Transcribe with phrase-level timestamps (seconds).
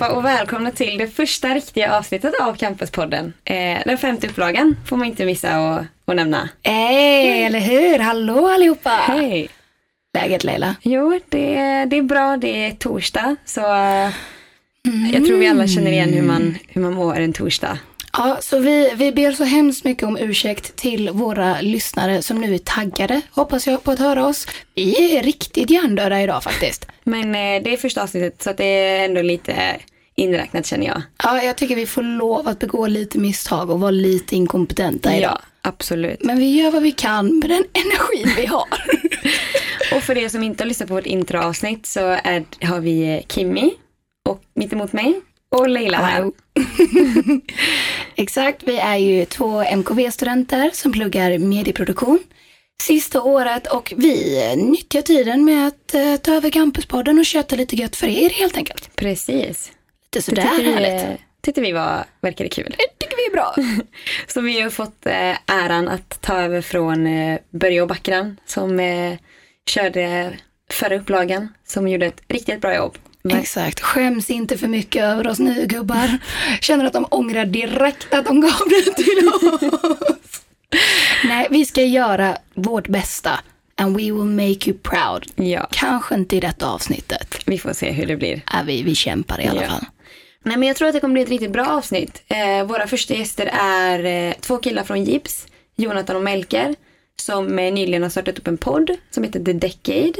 [0.00, 3.32] allihopa och välkomna till det första riktiga avsnittet av Campuspodden.
[3.44, 6.48] Eh, den femte upplagan får man inte missa att, att nämna.
[6.62, 7.98] Hej, eller hur?
[7.98, 8.90] Hallå allihopa!
[8.90, 9.48] Hej!
[10.14, 10.76] Läget Leila?
[10.82, 11.54] Jo, det,
[11.84, 12.36] det är bra.
[12.36, 14.10] Det är torsdag, så eh,
[15.12, 17.78] jag tror vi alla känner igen hur man, hur man mår en torsdag.
[18.12, 22.54] Ja, så vi, vi ber så hemskt mycket om ursäkt till våra lyssnare som nu
[22.54, 24.46] är taggade, hoppas jag, på att höra oss.
[24.74, 26.86] Vi är riktigt hjärndöda idag faktiskt.
[27.04, 29.76] Men eh, det är första avsnittet, så det är ändå lite
[30.20, 31.02] inräknat känner jag.
[31.22, 35.30] Ja, jag tycker vi får lov att begå lite misstag och vara lite inkompetenta idag.
[35.30, 36.24] Ja, absolut.
[36.24, 38.68] Men vi gör vad vi kan med den energin vi har.
[39.96, 43.70] Och för er som inte har lyssnat på vårt introavsnitt så är, har vi Kimmy
[44.28, 45.20] och mitt emot mig
[45.56, 46.22] och Leila här.
[46.22, 46.32] Wow.
[48.16, 52.18] Exakt, vi är ju två MKV-studenter som pluggar medieproduktion
[52.80, 57.76] sista året och vi nyttjar tiden med att eh, ta över Campuspodden och köta lite
[57.76, 58.96] gött för er helt enkelt.
[58.96, 59.72] Precis.
[60.14, 61.20] Lite Det sådär tyckte vi, härligt.
[61.42, 62.74] tyckte vi var, verkade kul.
[62.78, 63.54] Det tycker vi är bra.
[64.26, 68.80] Så vi har fått eh, äran att ta över från eh, Börje och Backran som
[68.80, 69.18] eh,
[69.66, 70.32] körde
[70.72, 72.98] förra upplagan, som gjorde ett riktigt bra jobb.
[73.22, 76.18] Men, Exakt, skäms inte för mycket över oss nu gubbar.
[76.60, 80.42] Känner att de ångrar direkt att de gav det till oss.
[81.24, 83.40] Nej, vi ska göra vårt bästa.
[83.80, 85.26] And we will make you proud.
[85.36, 87.36] ja, Kanske inte i detta avsnittet.
[87.46, 88.40] vi får se hur det blir.
[88.46, 89.68] Är vi, vi kämpar i alla Ja.
[89.68, 89.84] fall.
[90.44, 92.22] Nej, men jag tror att det kommer bli ett riktigt bra avsnitt.
[92.28, 95.46] Eh, våra första gäster är eh, två killar från Gips,
[95.76, 96.74] Jonathan och Melker,
[97.20, 100.12] som eh, nyligen har startat upp en podd som heter The Decade.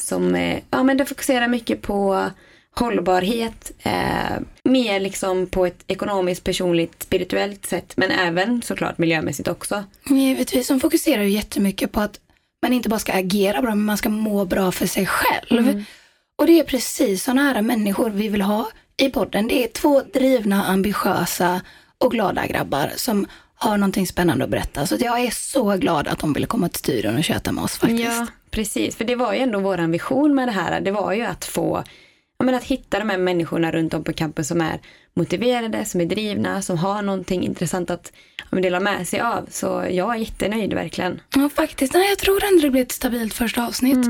[0.00, 2.30] Som eh, ja, men det fokuserar mycket på
[2.78, 9.84] hållbarhet, eh, mer liksom på ett ekonomiskt, personligt, spirituellt sätt, men även såklart miljömässigt också.
[10.08, 12.20] Givetvis, de fokuserar ju jättemycket på att
[12.62, 15.84] man inte bara ska agera bra, men man ska må bra för sig själv.
[16.38, 19.48] Och det är precis sådana här människor vi vill ha i podden.
[19.48, 21.60] Det är två drivna, ambitiösa
[21.98, 24.86] och glada grabbar som har någonting spännande att berätta.
[24.86, 27.78] Så jag är så glad att de ville komma till studion och köta med oss
[27.78, 28.02] faktiskt.
[28.02, 28.96] Ja, precis.
[28.96, 30.80] För det var ju ändå vår ambition med det här.
[30.80, 31.84] Det var ju att få,
[32.44, 34.80] men att hitta de här människorna runt om på campus som är
[35.14, 38.12] motiverade, som är drivna, som har någonting intressant att
[38.50, 39.46] men dela med sig av.
[39.50, 41.20] Så jag är jättenöjd verkligen.
[41.34, 41.94] Ja, faktiskt.
[41.94, 44.06] Nej, jag tror ändå det blir ett stabilt första avsnitt.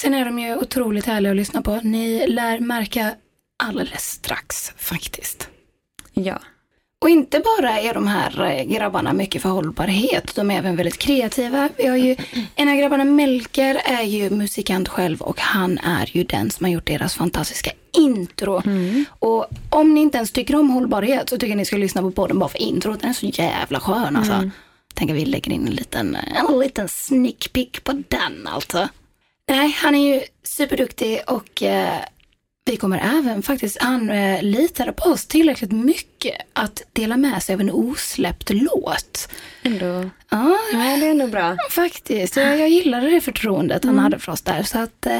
[0.00, 1.80] Sen är de ju otroligt härliga att lyssna på.
[1.82, 3.14] Ni lär märka
[3.62, 5.48] alldeles strax faktiskt.
[6.12, 6.38] Ja,
[7.00, 10.98] Och inte bara är de här eh, grabbarna mycket för hållbarhet, de är även väldigt
[10.98, 11.68] kreativa.
[11.76, 12.16] Vi har ju,
[12.54, 16.70] en av grabbarna, Melker, är ju musikant själv och han är ju den som har
[16.70, 18.62] gjort deras fantastiska intro.
[19.18, 22.10] Och om ni inte ens tycker om hållbarhet så tycker jag ni ska lyssna på
[22.10, 23.00] podden bara för introt.
[23.00, 24.50] Den är så jävla skön alltså.
[24.94, 28.88] Tänk att vi lägger in en liten, en liten sneak peek på den alltså.
[29.48, 31.98] Nej, han är ju superduktig och eh,
[32.68, 34.06] vi kommer även faktiskt, han
[34.40, 39.28] litade på oss tillräckligt mycket att dela med sig av en osläppt låt.
[39.62, 40.10] ändå.
[40.30, 41.56] Ja, Ja, det är ändå bra.
[41.70, 42.36] faktiskt.
[42.36, 44.62] Jag, jag gillade det förtroendet han hade för oss där.
[44.62, 45.18] Så att, eh,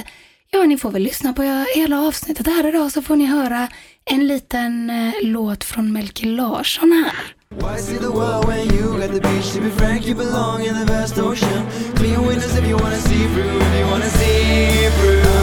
[0.51, 3.69] ja, ni får väl lyssna på hela avsnittet här idag så får ni höra
[4.05, 7.35] en liten eh, låt från Melker Larsson här.
[7.51, 9.53] Why see the world when you got the beach?
[9.53, 11.67] To be frank, you belong in the vast ocean.
[11.97, 15.38] Clean windows if you wanna see through, if you wanna see through.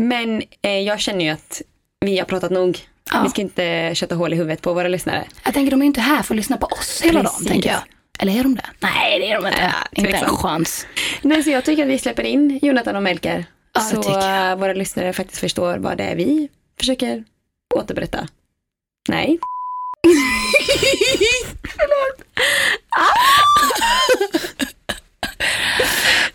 [0.00, 1.62] Men eh, jag känner ju att
[2.00, 2.78] vi har pratat nog.
[3.12, 3.22] Ja.
[3.22, 5.24] Vi ska inte köta hål i huvudet på våra lyssnare.
[5.44, 7.70] Jag tänker de är ju inte här för att lyssna på oss hela dagen, tänker
[7.70, 7.80] jag.
[8.18, 8.66] Eller är de det?
[8.80, 9.60] Nej, det är de inte.
[9.60, 10.86] Ja, inte en chans.
[11.22, 13.44] Nej, så jag tycker att vi släpper in Jonathan och Melker.
[13.72, 16.48] Ja, så eh, våra lyssnare faktiskt förstår vad det är vi
[16.78, 17.24] försöker
[17.74, 18.28] återberätta.
[19.08, 19.38] Nej.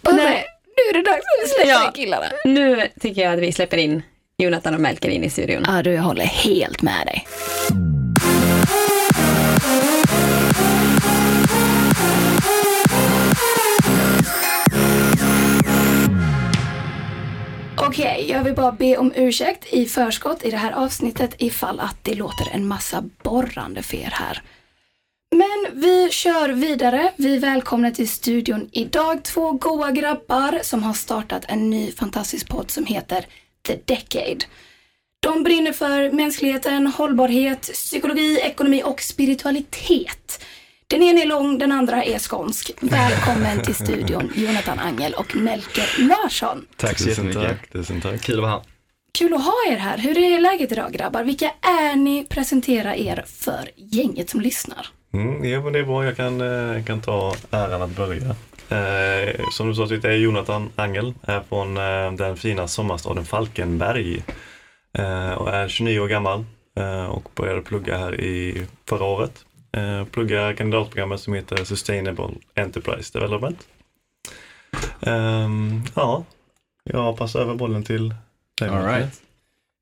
[0.02, 0.46] Och Nej.
[0.90, 1.86] Är det dags att vi släpper Ja.
[1.88, 2.26] in killarna.
[2.46, 4.04] Nu tycker jag att vi släpper in
[4.38, 5.64] Jonathan och Melker in i studion.
[5.68, 7.28] Ja, du, jag håller helt med dig.
[17.78, 21.98] Okej, jag vill bara be om ursäkt i förskott i det här avsnittet ifall att
[22.02, 24.42] det låter en massa borrande för er här.
[25.46, 27.12] Men vi kör vidare.
[27.16, 32.72] Vi välkomnar till studion idag två goa grabbar som har startat en ny fantastisk podd
[32.72, 33.26] som heter
[33.68, 34.46] The Decade.
[35.20, 40.46] De brinner för mänskligheten, hållbarhet, psykologi, ekonomi och spiritualitet.
[40.88, 42.72] Den ena är lång, den andra är skånsk.
[42.82, 46.66] Välkommen till studion Jonathan Angel och Melker Larsson.
[46.76, 47.42] Tack så jättemycket.
[47.42, 48.22] tack, tusen tack.
[48.22, 48.62] Kul att vara här.
[49.18, 49.98] Kul att ha er här.
[49.98, 51.24] Hur är läget idag grabbar?
[51.24, 52.26] Vilka är ni?
[52.30, 54.88] Presentera er för gänget som lyssnar.
[55.16, 56.06] Mm, ja, men det är bra.
[56.06, 58.36] Jag kan, eh, kan ta äran att börja.
[58.70, 63.26] Eh, som du sa så heter jag Jonathan Angel, är från eh, den fina sommarstaden
[63.26, 64.24] Falkenberg
[64.98, 66.46] eh, och är 29 år gammal
[66.78, 69.46] eh, och började plugga här i förra året.
[69.78, 73.60] Eh, pluggar kandidatprogrammet som heter Sustainable Enterprise Development.
[75.02, 76.24] Ehm, ja,
[76.84, 78.16] jag passar över bollen till
[78.60, 78.70] dig.
[78.70, 79.22] All right.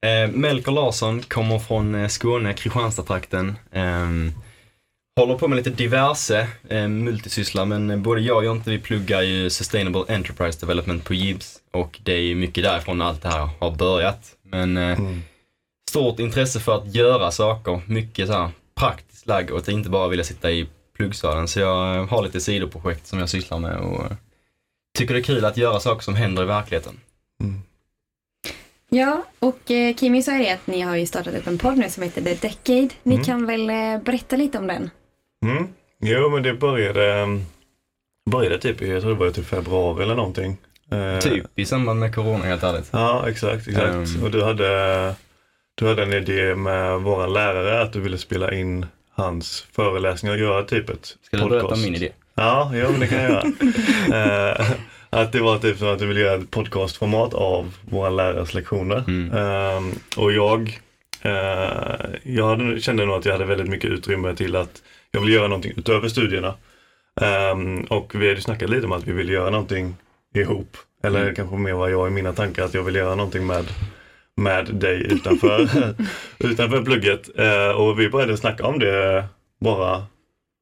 [0.05, 3.55] Eh, Melker Larsson kommer från eh, Skåne, Kristianstadtrakten.
[5.15, 9.21] Håller på med lite diverse eh, multisysslar, men eh, både jag och Jonte vi pluggar
[9.21, 13.49] ju Sustainable Enterprise Development på JIBS och det är ju mycket därifrån allt det här
[13.59, 14.35] har börjat.
[14.43, 15.21] Men eh, Mm.
[15.89, 20.07] stort intresse för att göra saker, mycket så här praktiskt lagd och att inte bara
[20.07, 20.67] vilja sitta i
[20.97, 21.47] pluggsalen.
[21.47, 24.11] Så jag eh, har lite sidoprojekt som jag sysslar med och eh,
[24.97, 26.99] tycker det är kul att göra saker som händer i verkligheten.
[27.43, 27.61] Mm.
[28.89, 31.77] Ja, och eh, Kimi sa ju det att ni har ju startat upp en podd
[31.77, 32.89] nu som heter The Decade.
[33.03, 33.25] Ni Mm.
[33.25, 34.89] kan väl eh, berätta lite om den?
[35.43, 35.67] Mm.
[35.99, 37.27] Jo, men det började,
[38.31, 40.57] började typ i, jag tror det var typ februari eller någonting.
[40.91, 42.89] Eh, Typ i samband med corona helt ärligt.
[42.91, 43.67] Ja, exakt.
[43.67, 43.93] exakt.
[43.93, 44.23] Ehm.
[44.23, 45.15] Och du hade,
[45.75, 50.41] du hade en idé med vår lärare att du ville spela in hans föreläsningar och
[50.41, 52.09] göra typ ett Ska du berätta min idé?
[52.35, 53.43] Ja, jo, men det kan jag göra.
[54.59, 54.71] Eh,
[55.09, 59.03] att det var typ som att du ville göra ett podcastformat av våra lärares lektioner.
[59.07, 59.37] Mm.
[59.37, 60.79] Ehm, och jag,
[61.21, 64.81] eh, jag hade, kände nog att jag hade väldigt mycket utrymme till att
[65.13, 66.53] jag ville göra någonting utöver studierna.
[67.21, 69.95] Ehm, och vi hade snackat lite om att vi ville göra någonting
[70.35, 70.77] ihop.
[71.03, 71.35] Eller Mm.
[71.35, 73.65] kanske mer var jag i mina tankar att jag vill göra någonting med,
[74.35, 75.69] med dig utanför,
[76.39, 77.29] utanför plugget.
[77.39, 79.25] Eh, och vi började snacka om det
[79.59, 79.95] bara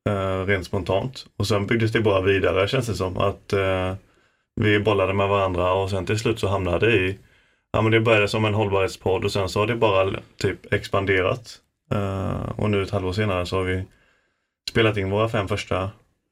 [0.09, 1.25] eh, rent spontant.
[1.37, 3.17] Och sen byggdes det bara vidare känns det som.
[3.17, 3.93] Att eh,
[4.55, 7.17] vi bollade med varandra och sen till slut så hamnade det i,
[7.73, 11.57] ja men det började som en hållbarhetspodd och sen så har det bara typ expanderat.
[11.91, 13.83] Eh, och nu ett halvår senare så har vi
[14.69, 15.83] spelat in våra fem första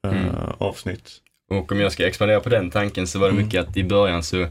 [0.06, 0.34] eh, Mm.
[0.58, 1.10] avsnitt.
[1.50, 3.44] Och om jag ska expandera på den tanken så var det Mm.
[3.44, 4.46] mycket att i början så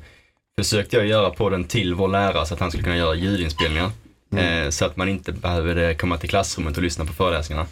[0.59, 3.91] försökte jag göra podden till vår lärare så att han skulle kunna göra ljudinspelningar.
[4.31, 4.63] Mm.
[4.63, 7.67] Eh, så att man inte behövde komma till klassrummet och lyssna på föreläsningarna.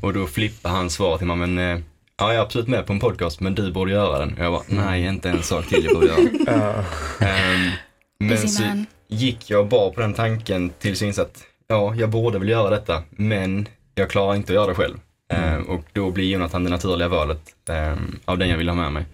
[0.00, 1.78] Och då flippade han svaret till mig, men eh,
[2.18, 4.34] ja, jag är absolut med på en podcast, men du borde göra den.
[4.38, 6.84] Och jag bara, nej, inte en sak till jag borde göra.
[7.20, 7.70] Ehm,
[8.18, 8.62] men så
[9.08, 12.48] gick jag och bar på den tanken tills jag insåg att ja, jag borde väl
[12.48, 14.98] göra detta, men jag klarar inte att göra det själv.
[15.32, 18.92] Ehm, och då blir Jonathan det naturliga valet ehm, av den jag vill ha med
[18.92, 19.04] mig.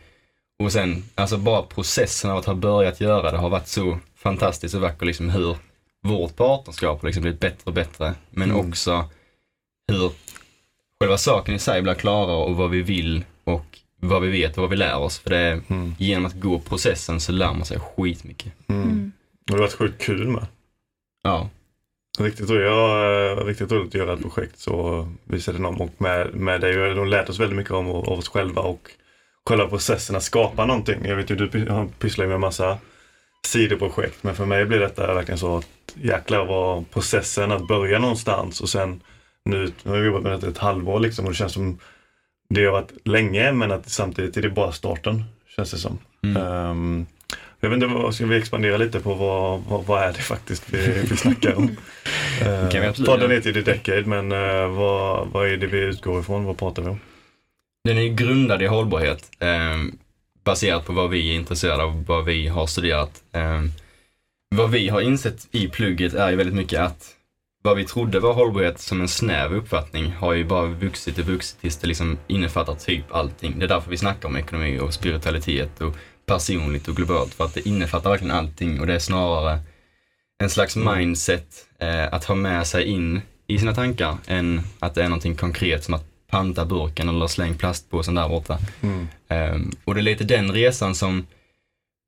[0.63, 4.75] Och sen, alltså bara processen av att ha börjat göra det har varit så fantastiskt
[4.75, 5.57] och vacker, liksom hur
[6.03, 8.69] vårt partnerskap har liksom blivit bättre och bättre, men Mm.
[8.69, 9.05] också
[9.93, 10.11] hur
[11.01, 14.61] själva saken i sig blir klarare och vad vi vill och vad vi vet och
[14.63, 15.19] vad vi lär oss.
[15.19, 18.53] För det är mm, genom att gå processen så lär man sig skitmycket.
[18.67, 18.83] mm.
[18.83, 19.13] Mm.
[19.41, 20.47] Och det har varit sjukt kul med.
[21.23, 21.49] Ja.
[22.21, 26.35] Riktigt roligt, ja, eh, riktigt roligt att göra ett projekt så visade de och med,
[26.35, 28.91] med och De lärt oss väldigt mycket om, av oss själva och
[29.49, 31.05] själva processen att skapa någonting.
[31.05, 31.49] Jag vet ju du
[31.99, 32.79] pysslar med massa
[33.47, 38.61] sidoprojekt men för mig blir detta verkligen så att jäklar vad processen att börja någonstans
[38.61, 39.01] och sen
[39.45, 41.79] nu, nu har vi jobbat med detta ett halvår liksom och det känns som
[42.49, 45.25] det har varit länge men att samtidigt är det bara starten
[45.57, 45.99] känns det som.
[46.23, 46.37] Mm.
[46.37, 47.07] Ehm,
[47.61, 51.03] jag vet inte, ska vi expandera lite på vad, vad, vad är det faktiskt vi,
[51.11, 51.69] vi snackar om?
[52.71, 55.79] Kan vi absolut podden heter ju The Decade men eh, vad, vad är det vi
[55.79, 56.45] utgår ifrån?
[56.45, 57.01] Vad pratar vi om?
[57.85, 59.77] Den är ju grundad i hållbarhet eh,
[60.45, 63.23] baserat på vad vi är intresserade av, vad vi har studerat.
[63.33, 63.63] Eh,
[64.51, 67.15] vad vi har insett i plugget är ju väldigt mycket att
[67.63, 71.61] vad vi trodde var hållbarhet som en snäv uppfattning har ju bara vuxit och vuxit
[71.61, 73.59] tills det liksom innefattar typ allting.
[73.59, 75.97] Det är därför vi snackar om ekonomi och spiritualitet och
[76.29, 79.59] personligt och globalt för att det innefattar verkligen allting och det är snarare
[80.43, 85.03] en slags mindset eh, att ha med sig in i sina tankar än att det
[85.03, 88.59] är någonting konkret som att panta burken eller släng plastpåsen där borta.
[88.81, 89.09] Mm.
[89.29, 91.27] Ehm, och det är lite den resan som,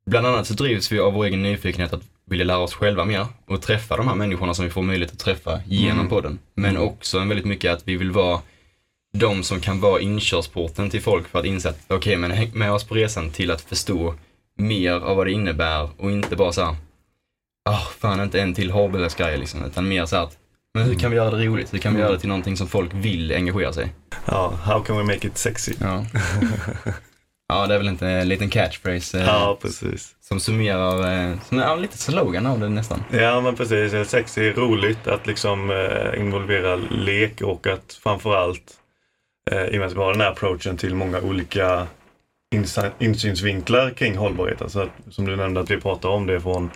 [0.06, 3.26] bland annat så drivs vi av vår egen nyfikenhet att vilja lära oss själva mer
[3.46, 6.08] och träffa de här människorna som vi får möjlighet att träffa genom Mm.
[6.10, 6.38] podden.
[6.54, 8.40] Men också en väldigt mycket att vi vill vara
[9.12, 12.72] de som kan vara inkörsporten till folk för att inse att okej, men häng med
[12.72, 14.14] oss på resan till att förstå
[14.56, 16.76] mer av vad det innebär och inte bara så här,
[17.70, 20.36] ah, fan inte en till hållbarhetsgrej liksom, utan mer så här att,
[20.74, 21.74] men hur kan vi göra det roligt?
[21.74, 22.06] Hur kan vi Mm.
[22.06, 23.92] göra det till någonting som folk vill engagera sig?
[24.26, 25.72] Ja, how can we make it sexy?
[25.80, 26.04] Ja.
[27.48, 30.14] ja, det är väl inte en liten catchphrase eh, Ja, precis.
[30.20, 30.98] som summerar,
[31.30, 33.04] eh, som är ja, lite slogan av det nästan.
[33.12, 38.76] Ja men precis, sexy roligt att liksom eh, involvera lek och att framförallt
[39.50, 41.86] Eh, i och med att vi har den här approachen till många olika
[42.98, 44.62] insynsvinklar kring hållbarhet.
[44.62, 46.70] Alltså att, som du nämnde att vi pratar om det från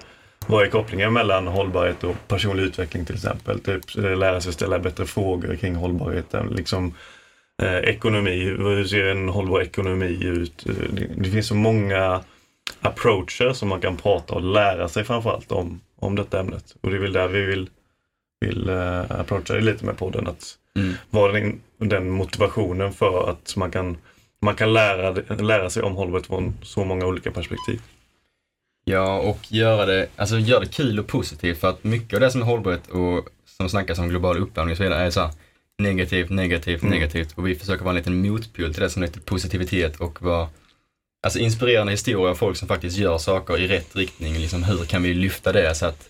[0.47, 3.61] vad är kopplingen mellan hållbarhet och personlig utveckling till exempel.
[3.61, 6.47] Typ eh, lära sig ställa bättre frågor kring hållbarheten.
[6.47, 6.95] Liksom
[7.63, 10.67] eh, ekonomi, hur ser en hållbar ekonomi ut?
[10.67, 12.21] Eh, det, det finns så många
[12.81, 16.77] approacher som man kan prata och lära sig framförallt om, om detta ämnet.
[16.81, 17.71] Och det är väl där vi vill,
[18.41, 20.27] vill eh, approacha det lite med podden.
[20.27, 20.95] Att Mm.
[21.11, 23.97] vara den, den motivationen för att man kan,
[24.41, 27.81] man kan lära, lära sig om hållbarhet från så många olika perspektiv.
[28.85, 32.31] Ja, och göra det, alltså göra det kul och positivt för att mycket av det
[32.31, 33.29] som är hållbarhet och
[33.59, 35.31] som snackas om global uppvärmning och så vidare är så här
[35.79, 36.95] negativt, negativt, Mm.
[36.95, 40.49] negativt och vi försöker vara en liten motpol till det som lite positivitet och vara
[41.23, 44.35] alltså inspirerande historier av folk som faktiskt gör saker i rätt riktning.
[44.35, 46.09] Liksom hur kan vi lyfta det så att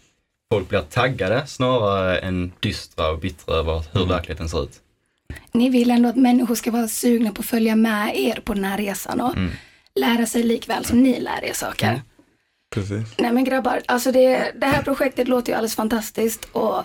[0.54, 4.08] folk blir taggade snarare än dystra och bittra över hur Mm.
[4.08, 4.80] verkligheten ser ut.
[5.52, 8.64] Ni vill ändå att människor ska vara sugna på att följa med er på den
[8.64, 9.50] här resan och Mm.
[9.94, 11.88] lära sig likväl som ni lär er saker.
[11.88, 12.00] Mm.
[12.74, 13.18] Precis.
[13.18, 16.82] Nej men grabbar, alltså det, det här projektet låter ju alldeles fantastiskt och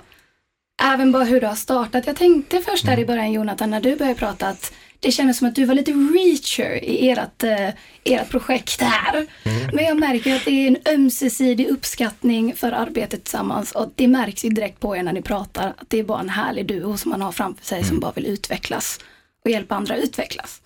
[0.83, 2.07] även bara hur det har startat.
[2.07, 2.95] Jag tänkte först Mm.
[2.95, 5.75] här i början Jonathan, när du började prata att det kändes som att du var
[5.75, 7.69] lite reacher i ert, eh,
[8.03, 9.15] ert projekt här.
[9.43, 9.69] Mm.
[9.75, 14.45] Men jag märker att det är en ömsesidig uppskattning för arbetet tillsammans och det märks
[14.45, 17.11] ju direkt på er när ni pratar att det är bara en härlig duo som
[17.11, 17.89] man har framför sig Mm.
[17.89, 18.99] som bara vill utvecklas
[19.45, 20.61] och hjälpa andra att utvecklas.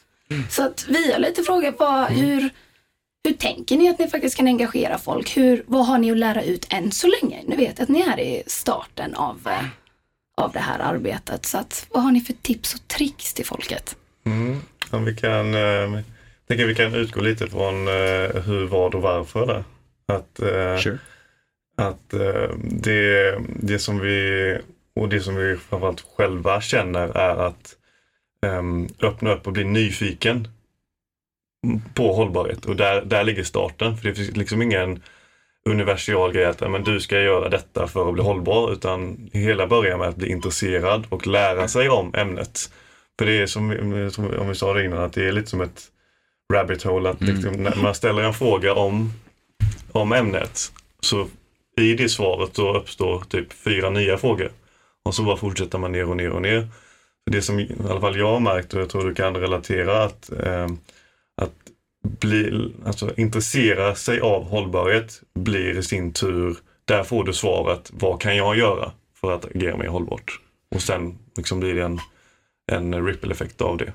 [0.50, 2.22] Så att vi har lite frågat vad, Mm.
[2.26, 2.50] hur,
[3.24, 5.38] hur tänker ni att ni faktiskt kan engagera folk?
[5.38, 7.42] Hur, vad har ni att lära ut än så länge?
[7.48, 9.66] Nu vet jag att ni är i starten av, eh,
[10.38, 11.46] av det här arbetet.
[11.46, 13.96] Så att, vad har ni för tips och tricks till folket?
[14.24, 14.60] Mm.
[14.92, 16.00] Om vi kan, eh,
[16.48, 19.64] tänker vi kan utgå lite från eh, hur, vad och varför där.
[20.06, 20.94] Att, eh,
[21.78, 24.58] att eh, det, det som vi
[24.96, 27.76] och det som vi framförallt själva känner är att
[28.46, 30.48] ehm, öppna upp och bli nyfiken
[31.94, 33.98] på hållbarhet och där, där ligger starten.
[33.98, 35.02] För det finns liksom ingen
[35.66, 39.68] universal grej att ja, men du ska göra detta för att bli hållbar utan hela
[39.68, 42.72] börjar med att bli intresserad och lära sig om ämnet.
[43.20, 45.62] För det är som, som om vi sa det innan, att det är lite som
[45.62, 45.82] ett
[46.54, 47.10] rabbit hole.
[47.10, 47.36] Att Mm.
[47.36, 49.14] liksom, när man ställer en fråga om,
[49.92, 51.28] om ämnet så
[51.78, 54.52] i det svaret så uppstår typ fyra nya frågor.
[55.06, 56.68] Och så bara fortsätter man ner och ner och ner.
[57.32, 60.32] Det som i alla fall jag har märkt och jag tror du kan relatera att,
[60.32, 60.68] eh,
[61.42, 61.54] att
[62.20, 68.22] bli, alltså, intressera sig av hållbarhet blir i sin tur, där får du svaret, vad
[68.22, 68.92] kan jag göra
[69.22, 70.40] för att agera mer hållbart?
[70.76, 72.00] Och sen liksom blir det en,
[72.72, 73.94] en ripple-effekt av det.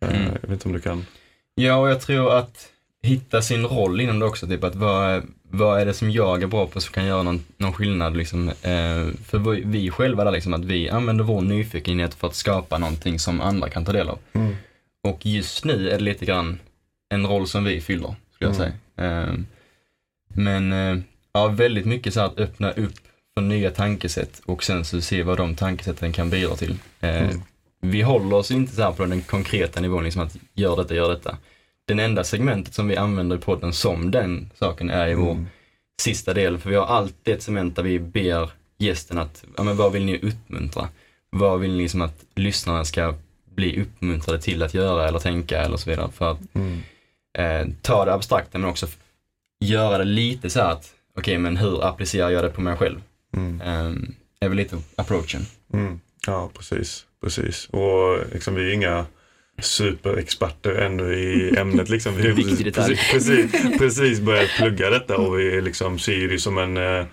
[0.00, 0.22] Eh, Mm.
[0.24, 1.06] Jag vet inte om du kan...
[1.54, 2.68] Ja, och jag tror att
[3.02, 6.46] hitta sin roll inom det också, typ att vad, vad är det som jag är
[6.46, 8.48] bra på som kan göra någon, någon skillnad liksom.
[8.48, 13.18] Eh, för vi, själva där liksom, att vi använder vår nyfikenhet för att skapa någonting
[13.18, 14.18] som andra kan ta del av.
[14.32, 14.56] Mm.
[15.02, 16.58] Och just nu är det lite grann
[17.14, 18.72] en roll som vi fyller, skulle jag Mm.
[18.96, 19.22] säga.
[19.28, 19.34] Eh,
[20.34, 21.02] men eh,
[21.32, 22.94] ja, väldigt mycket så att öppna upp
[23.34, 26.76] för nya tankesätt och sen så se vad de tankesätten kan bidra till.
[27.00, 27.42] Eh, Mm.
[27.80, 31.08] Vi håller oss inte så här på den konkreta nivån, liksom att gör detta, gör
[31.08, 31.36] detta.
[31.86, 35.46] Den enda segmentet som vi använder i podden som den saken är i vår Mm.
[36.02, 39.76] sista del, för vi har alltid ett segment där vi ber gästen att, ja men
[39.76, 40.88] vad vill ni uppmuntra?
[41.30, 43.14] Vad vill ni liksom att lyssnarna ska
[43.54, 46.10] bli uppmuntrade till att göra eller tänka eller så vidare.
[46.12, 46.82] För att Mm.
[47.38, 48.86] eh, ta det abstrakta men också
[49.64, 53.02] göra det lite så att, okej men hur applicerar jag det på mig själv?
[53.36, 53.60] Mm.
[53.60, 53.94] Eh,
[54.40, 55.46] är väl lite approachen.
[55.72, 56.00] Mm.
[56.26, 57.04] Ja, precis.
[57.20, 57.68] Precis.
[57.70, 59.06] Och liksom, vi är inga
[59.62, 61.88] superexperter ännu i ämnet.
[61.88, 62.16] Liksom.
[62.16, 62.96] Vi har detalj.
[63.12, 67.06] precis, precis, precis börjat plugga detta och vi liksom ser det som en, eh,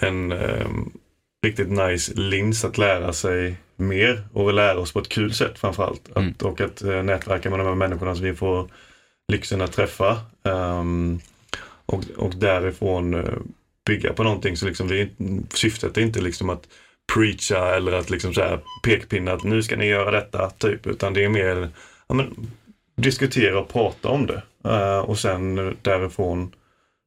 [0.00, 0.92] en um,
[1.46, 6.10] riktigt nice lins att lära sig mer och lära oss på ett kul sätt framförallt.
[6.10, 6.34] Att, Mm.
[6.42, 8.68] Och att uh, nätverka med de här människorna som vi får
[9.32, 10.20] lyxen att träffa.
[10.44, 11.20] Ehm,
[11.86, 13.34] och, och därifrån eh,
[13.86, 14.56] bygga på någonting.
[14.56, 15.10] Så liksom vi,
[15.54, 16.68] syftet är inte liksom att
[17.14, 20.86] preacha eller att liksom så här pekpinna att nu ska ni göra detta typ.
[20.86, 21.68] Utan det är mer
[22.08, 22.50] ja, men,
[22.96, 24.42] diskutera och prata om det.
[24.64, 26.52] Eh, och sen därifrån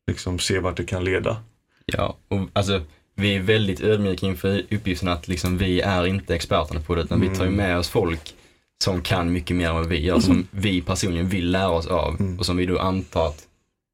[0.08, 1.38] liksom se vart det kan leda.
[1.86, 2.82] Ja, och alltså
[3.16, 7.22] vi är väldigt ödmjuka inför uppgiften att liksom, vi är inte experterna på det utan
[7.22, 8.36] vi tar ju med oss folk
[8.84, 12.16] som kan mycket mer än vad vi gör, som vi personligen vill lära oss av
[12.20, 12.40] Mm.
[12.40, 13.48] och som vi då antar att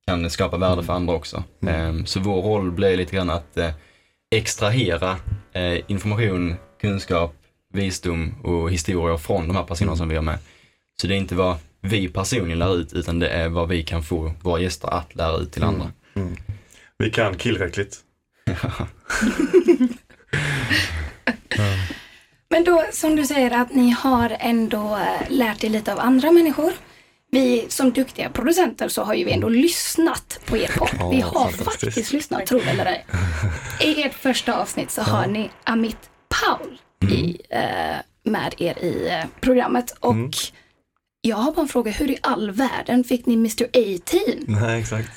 [0.08, 1.44] kan skapa värde för andra också.
[1.62, 1.76] Mm.
[1.76, 3.70] Ehm, så vår roll blir lite grann att eh,
[4.32, 5.18] extrahera
[5.54, 7.36] eh, information, kunskap,
[7.74, 10.40] visdom och historier från de här personerna som vi har med.
[11.02, 14.04] Så det är inte vad vi personligen lär ut utan det är vad vi kan
[14.04, 15.92] få våra gäster att lära ut till andra.
[16.16, 16.36] Mm.
[16.98, 17.98] Vi kan killräckligt.
[22.50, 26.32] Men då, som du säger, att ni har ändå eh, lärt er lite av andra
[26.32, 26.74] människor.
[27.32, 30.90] Vi som duktiga producenter så har ju vi ändå lyssnat på er podd.
[31.00, 33.06] Ja, vi har faktiskt lyssnat, tro det eller ej.
[33.82, 35.98] I ert första avsnitt så har ni Amit
[36.30, 36.80] Paul
[37.12, 39.92] i, eh, med er i eh, programmet.
[40.00, 40.32] Och Mm.
[41.22, 44.20] jag har bara en fråga, hur i all världen fick ni Mr 18
[44.62, 45.10] Nej, exakt.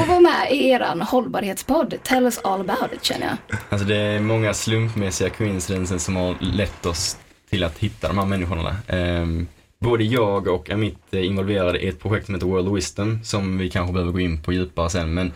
[0.00, 1.94] och vara med i eran hållbarhetspodd?
[2.02, 3.58] Tell us all about it känner jag.
[3.68, 7.16] Alltså det är många slumpmässiga coincidences som har lett oss
[7.50, 8.76] till att hitta de här människorna.
[8.88, 9.46] Ehm,
[9.80, 13.70] både jag och Amit är involverade i ett projekt som heter World Wisdom som vi
[13.70, 15.14] kanske behöver gå in på djupare sen.
[15.14, 15.32] Men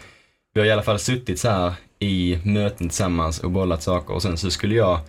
[0.54, 4.22] vi har i alla fall suttit så här i möten tillsammans och bollat saker och
[4.22, 5.00] sen så skulle jag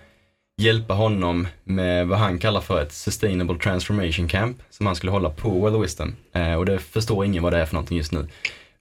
[0.62, 5.30] hjälpa honom med vad han kallar för ett Sustainable Transformation Camp som han skulle hålla
[5.30, 6.16] på World Wisdom.
[6.34, 8.28] Eh, och det förstår ingen vad det är för någonting just nu.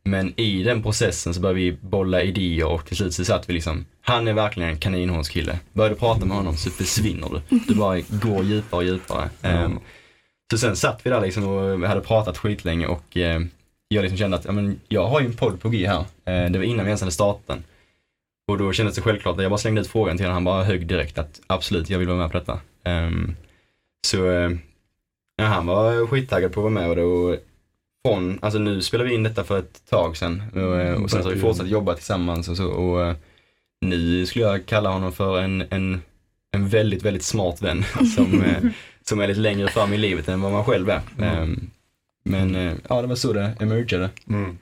[0.05, 3.53] Men i den processen så började vi bolla idéer och till slut så satt vi
[3.53, 5.59] liksom, han är verkligen en kaninhårskille.
[5.73, 7.59] Började prata med honom så försvinner du.
[7.69, 9.31] Du bara går djupare och djupare.
[9.43, 9.79] Ehm,
[10.53, 13.41] så sen satt vi där liksom och hade pratat skitlänge och eh,
[13.89, 16.05] jag liksom kände att ja, men jag har ju en podd på G här.
[16.25, 17.65] Eh, det var innan vi ens hade startat den.
[18.49, 20.87] Och då kändes det självklart jag bara slängde ut frågan till honom, han bara högg
[20.87, 22.61] direkt att absolut, jag vill vara med på detta.
[22.85, 23.37] Ehm,
[24.07, 24.17] så
[25.37, 27.37] ja, han var skittaggad på att vara med och då
[28.07, 31.23] från, alltså nu spelar vi in detta för ett tag sedan och, eh, och sen
[31.23, 33.17] så har vi fortsatt jobba tillsammans och så och eh,
[33.81, 36.03] nu skulle jag kalla honom för en, en,
[36.57, 37.85] en väldigt, väldigt smart vän
[38.17, 38.63] som, eh,
[39.05, 41.01] som är lite längre fram i livet än vad man själv är.
[41.21, 41.71] Ehm,
[42.25, 44.11] Men eh, ja, det var så det emergade.
[44.29, 44.59] Mm.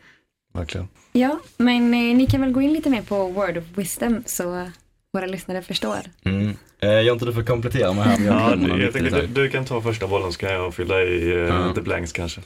[0.54, 0.88] Verkligen.
[1.12, 4.70] Ja, men eh, ni kan väl gå in lite mer på Word of Wisdom så
[5.12, 5.98] våra lyssnare förstår.
[6.24, 6.56] Mm.
[6.80, 8.26] Eh, Jag inte du får komplettera mig här.
[8.26, 8.58] Ja, jag
[8.92, 9.26] tänker, detaljer.
[9.26, 11.72] du, du kan ta första bollen så kan jag fylla i uh, Ja.
[11.74, 12.40] the blanks kanske.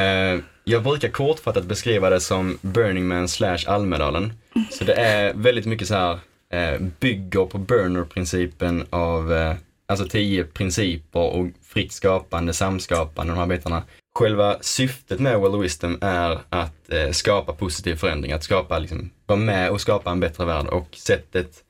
[0.00, 4.32] Eh, Jag brukar kortfattat beskriva det som Burning Man slash Almedalen.
[4.70, 6.18] Så det är väldigt mycket så här,
[6.52, 9.54] eh, bygger på burner-principen av, eh,
[9.88, 13.82] alltså tio principer och fritt skapande, samskapande, de här bitarna.
[14.18, 19.10] Själva syftet med World of Wisdom är att eh, skapa positiv förändring, att skapa, liksom,
[19.26, 21.64] vara med och skapa en bättre värld och sättet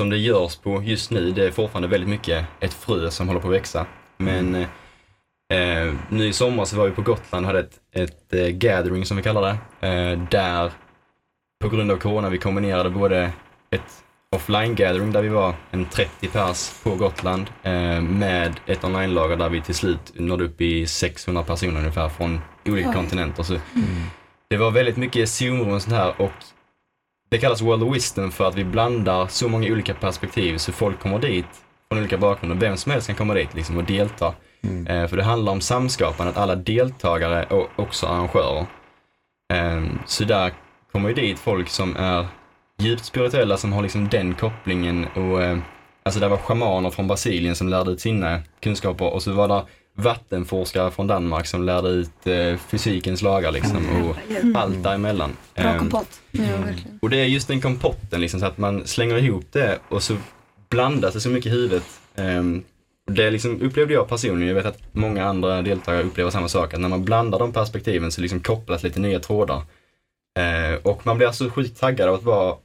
[0.00, 3.40] som det görs på just nu, det är fortfarande väldigt mycket ett frö som håller
[3.40, 3.86] på att växa.
[4.16, 4.68] Men eh,
[5.52, 9.04] Eh, nu i sommar så var vi på Gotland och hade ett, ett eh, gathering
[9.04, 9.88] som vi kallar det.
[9.88, 10.72] Eh, där
[11.60, 13.32] på grund av corona vi kombinerade både
[13.70, 14.03] ett
[14.34, 19.48] offline gathering där vi var en 30 pers på Gotland eh, med ett online-lager där
[19.48, 22.94] vi till slut nådde upp i 600 personer ungefär från olika Oj.
[22.94, 23.42] kontinenter.
[23.42, 23.56] Så
[24.50, 26.32] Det var väldigt mycket Zoom och sånt här och
[27.30, 31.00] det kallas World of Wisdom för att vi blandar så många olika perspektiv så folk
[31.00, 31.46] kommer dit
[31.88, 32.56] från olika bakgrunder.
[32.56, 34.34] Vem som helst kan komma dit liksom och delta.
[34.88, 38.66] Eh, för det handlar om samskapande, att alla deltagare och också arrangörer.
[39.52, 40.52] Eh, så där
[40.92, 42.26] kommer ju dit folk som är
[42.78, 45.04] djupt spirituella, som har liksom den kopplingen.
[45.04, 45.58] Och, eh,
[46.02, 49.62] alltså det var schamaner från Brasilien som lärde ut sina kunskaper och så var det
[49.96, 54.16] vattenforskare från Danmark som lärde ut eh, fysikens lagar liksom och
[54.56, 55.36] allt däremellan.
[55.54, 56.20] Bra Eh, kompott.
[56.32, 56.98] Verkligen.
[57.02, 60.16] och det är just den kompotten, liksom, så att man slänger ihop det och så
[60.68, 61.84] blandas det så mycket i huvudet.
[62.16, 62.62] Ehm,
[63.10, 66.80] det liksom upplevde jag personligen, jag vet att många andra deltagare upplever samma sak, att
[66.80, 69.62] när man blandar de perspektiven så liksom kopplas lite nya trådar.
[70.38, 72.56] Eh, och man blir alltså sjukt taggad av att vara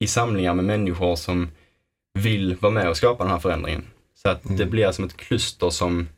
[0.00, 1.50] i samlingar med människor som
[2.18, 3.84] vill vara med och skapa den här förändringen.
[4.22, 4.70] Så att det Mm.
[4.70, 6.08] blir som ett kluster som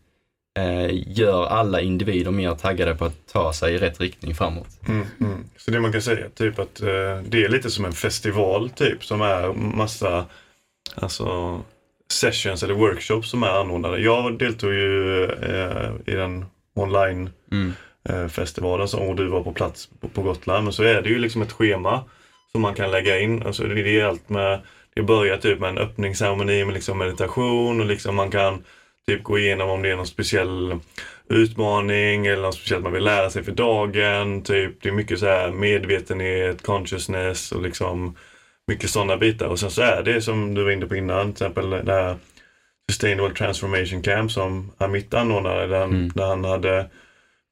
[0.59, 4.69] eh, gör alla individer mer taggade på att ta sig i rätt riktning framåt.
[4.89, 5.45] Mm, mm.
[5.57, 6.87] Så det man kan säga typ att eh,
[7.29, 10.27] det är lite som en festival typ som är massa
[10.95, 11.61] alltså,
[12.13, 13.99] sessions eller workshops som är anordnade.
[14.01, 17.73] Jag deltog ju eh, i den online Mm.
[18.09, 20.65] eh, festivalen som, och du var på plats på, på Gotland.
[20.65, 22.05] Men så är det ju liksom ett schema
[22.53, 23.43] som man kan lägga in.
[23.43, 24.61] Alltså det, är allt med,
[24.95, 28.65] det börjar typ med en öppningsceremoni med liksom meditation och liksom man kan
[29.07, 30.79] typ gå igenom om det är någon speciell
[31.29, 34.43] utmaning eller något speciellt man vill lära sig för dagen.
[34.43, 38.17] Typ, det är mycket så här medvetenhet, consciousness och liksom
[38.69, 39.47] mycket sådana bitar.
[39.47, 42.17] Och sen så är det som du var inne på innan, till exempel det här
[42.91, 46.09] Sustainable Transformation Camp som Amit anordnade, där, Mm.
[46.15, 46.87] där han hade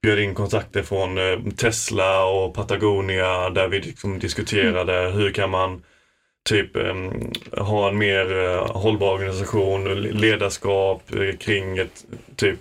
[0.02, 5.82] bjöd in kontakter från eh, Tesla och Patagonia där vi liksom diskuterade hur kan man
[6.48, 12.04] typ em, ha en mer eh, hållbar organisation, ledarskap eh, kring ett
[12.36, 12.58] typ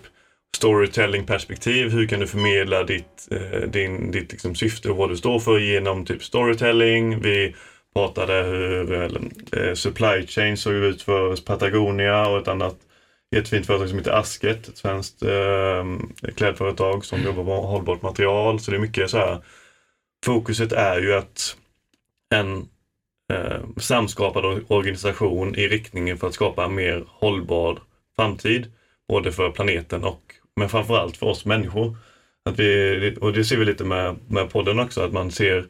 [0.58, 1.90] storytelling perspektiv.
[1.90, 5.60] Hur kan du förmedla ditt, eh, din, ditt liksom, syfte och vad du står för
[5.60, 7.22] genom typ storytelling.
[7.22, 7.56] Vi
[7.94, 8.94] pratade hur
[9.52, 12.76] eh, supply chain såg ut för Patagonia och ett annat
[13.32, 15.86] ett jättefint företag som heter Asket, ett svenskt eh,
[16.36, 18.60] klädföretag som jobbar med hållbart material.
[18.60, 19.44] Så det är mycket så här.
[20.26, 21.58] Fokuset är ju att
[22.36, 22.70] en
[23.34, 27.80] eh, samskapad organisation i riktningen för att skapa en mer hållbar
[28.16, 28.72] framtid.
[29.08, 31.98] Både för planeten och men framförallt för oss människor.
[32.46, 35.68] Att vi, och det ser vi lite med, med podden också, att man ser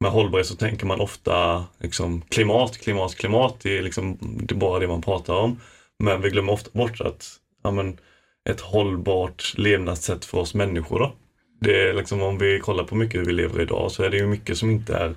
[0.00, 3.60] med hållbarhet så tänker man ofta liksom, klimat, klimat, klimat.
[3.62, 5.60] Det är liksom det är bara det man pratar om.
[6.00, 7.26] Men vi glömmer ofta bort att
[7.62, 7.98] ja, men,
[8.50, 10.98] ett hållbart levnadssätt för oss människor.
[10.98, 11.12] Då.
[11.60, 14.16] Det är liksom, om vi kollar på mycket hur vi lever idag så är det
[14.16, 15.14] ju mycket som inte är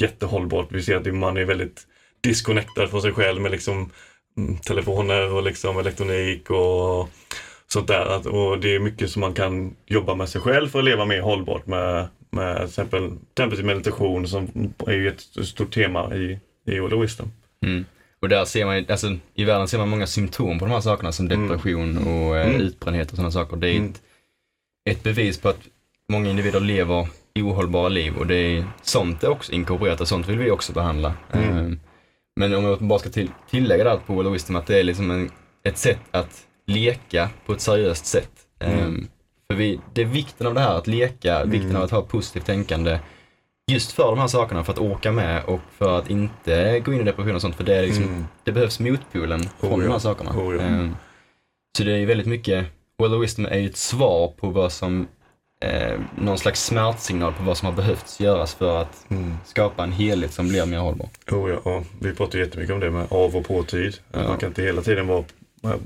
[0.00, 0.66] jättehållbart.
[0.70, 1.86] Vi ser att man är väldigt
[2.20, 3.90] disconnectad från sig själv med liksom,
[4.36, 7.08] mm, telefoner och liksom elektronik och
[7.66, 8.28] sånt där.
[8.28, 11.20] Och det är mycket som man kan jobba med sig själv för att leva mer
[11.20, 17.00] hållbart med, med till exempel till meditation som är ett stort tema i, i All
[17.00, 17.32] Wisdom.
[17.66, 17.84] Mm.
[18.26, 20.80] Och där ser man ju, alltså i världen ser man många symptom på de här
[20.80, 22.60] sakerna som depression och eh, Mm.
[22.60, 23.56] utbrändhet och sådana saker.
[23.56, 23.90] Det är Mm.
[23.90, 24.02] ett,
[24.90, 25.58] ett bevis på att
[26.08, 27.08] många individer lever
[27.38, 31.14] ohållbara liv och det är sånt är också inkorporerat och sånt vill vi också behandla.
[31.32, 31.56] Mm.
[31.72, 31.72] Eh,
[32.36, 35.10] Men om jag bara ska till, tillägga där på All Wisdom att det är liksom
[35.10, 35.30] en,
[35.64, 38.30] ett sätt att leka på ett seriöst sätt.
[38.58, 38.78] Mm.
[38.78, 39.02] Eh,
[39.50, 42.46] För vi, det är vikten av det här, att leka, vikten av att ha positivt
[42.46, 42.98] tänkande
[43.72, 47.00] just för de här sakerna, för att åka med och för att inte gå in
[47.00, 47.56] i depression och sånt.
[47.56, 48.24] För det, är liksom, Mm.
[48.44, 49.84] det behövs motpolen från Oh ja.
[49.86, 50.30] de här sakerna.
[50.30, 50.62] Oh ja.
[50.62, 50.88] Eh,
[51.78, 52.66] Så det är ju väldigt mycket,
[52.98, 55.08] Well Wisdom är ju ett svar på vad som,
[55.64, 59.34] eh, någon slags smärtsignal på vad som har behövts göras för att Mm.
[59.44, 61.08] skapa en helhet som blir mer hållbar.
[61.30, 63.96] Oh ja, och vi pratar jättemycket om det med av och på-tid.
[64.12, 64.22] Ja.
[64.28, 65.24] Man kan inte hela tiden vara,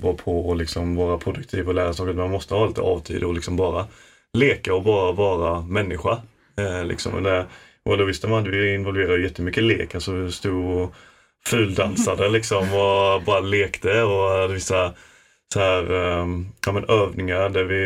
[0.01, 2.13] vara på och liksom vara produktiv och lära saker.
[2.13, 3.87] Man måste ha lite avtid och liksom bara
[4.39, 6.19] leka och bara vara människa.
[6.59, 7.23] Eh, liksom.
[7.23, 7.47] Där,
[7.91, 9.95] och då visste man att vi involverade jättemycket lek.
[9.95, 10.95] Alltså vi stod och
[11.47, 14.93] fuldansade liksom och bara lekte och hade vissa
[15.53, 17.83] så här, um, ja, men övningar där vi,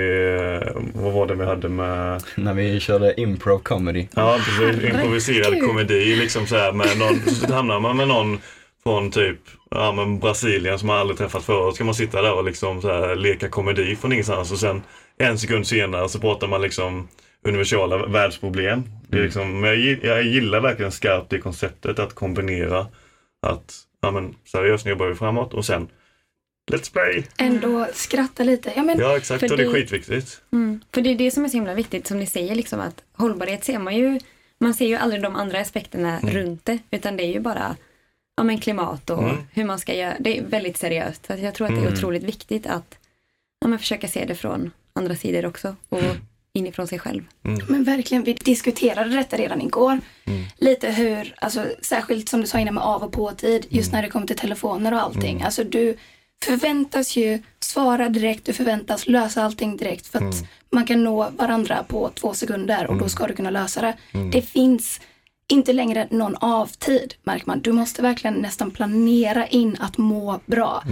[0.66, 4.06] eh, vad var det vi hade med När vi körde improv comedy.
[4.14, 4.84] Ja, precis.
[4.84, 8.38] Improviserad komedi liksom så här med någon, så hamnar man med någon
[8.82, 9.38] från typ
[9.70, 11.74] ja, men Brasilien som man aldrig träffat förut.
[11.74, 14.82] Ska man sitta där och liksom så här, leka komedi från ingenstans och sen
[15.18, 17.08] en sekund senare så pratar man liksom
[17.44, 18.82] universala världsproblem.
[19.08, 22.86] Det är liksom, men jag, jag gillar verkligen skarpt det konceptet att kombinera
[23.46, 25.88] att ja, men, seriöst nu jobbar vi framåt och sen
[26.72, 27.26] Let's play!
[27.38, 28.72] Ändå skratta lite.
[28.76, 30.42] Ja, men, Ja exakt För och det är skitviktigt.
[30.52, 30.80] Mm.
[30.94, 33.64] För det är det som är så himla viktigt som ni säger, liksom att hållbarhet
[33.64, 34.20] ser man ju,
[34.60, 37.76] man ser ju aldrig de andra aspekterna runt det, utan det är ju bara
[38.36, 39.36] ja, men klimat och Mm.
[39.52, 40.14] hur man ska göra.
[40.20, 41.26] Det är väldigt seriöst.
[41.26, 42.98] Så att jag tror att det är otroligt viktigt att
[43.60, 46.02] ja, men försöka se det från andra sidor också och
[46.58, 47.22] inifrån sig själv.
[47.68, 50.00] Men verkligen, vi diskuterade detta redan igår.
[50.58, 54.08] Lite hur, alltså, särskilt som du sa innan med av och på-tid, just när det
[54.08, 55.42] kommer till telefoner och allting.
[55.42, 55.96] Alltså du
[56.44, 61.84] förväntas ju svara direkt, du förväntas lösa allting direkt för att man kan nå varandra
[61.88, 63.94] på två sekunder och då ska du kunna lösa det.
[64.32, 65.00] Det finns
[65.46, 67.60] inte längre någon avtid, märker man.
[67.60, 70.84] Du måste verkligen nästan planera in att må bra.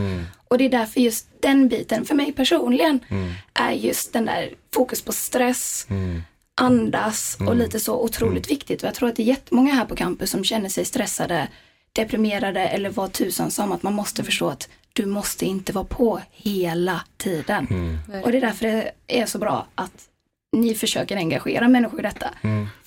[0.48, 3.00] Och det är därför just den biten, för mig personligen,
[3.54, 5.86] är just den där fokus på stress,
[6.54, 8.82] andas och lite så otroligt viktigt.
[8.82, 11.48] Och jag tror att det är jättemånga här på campus som känner sig stressade,
[11.92, 13.72] deprimerade eller vad tusan som.
[13.72, 17.66] Att man måste förstå att du måste inte vara på hela tiden.
[18.24, 20.08] Och det är därför det är så bra att
[20.56, 22.30] ni försöker engagera människor i detta.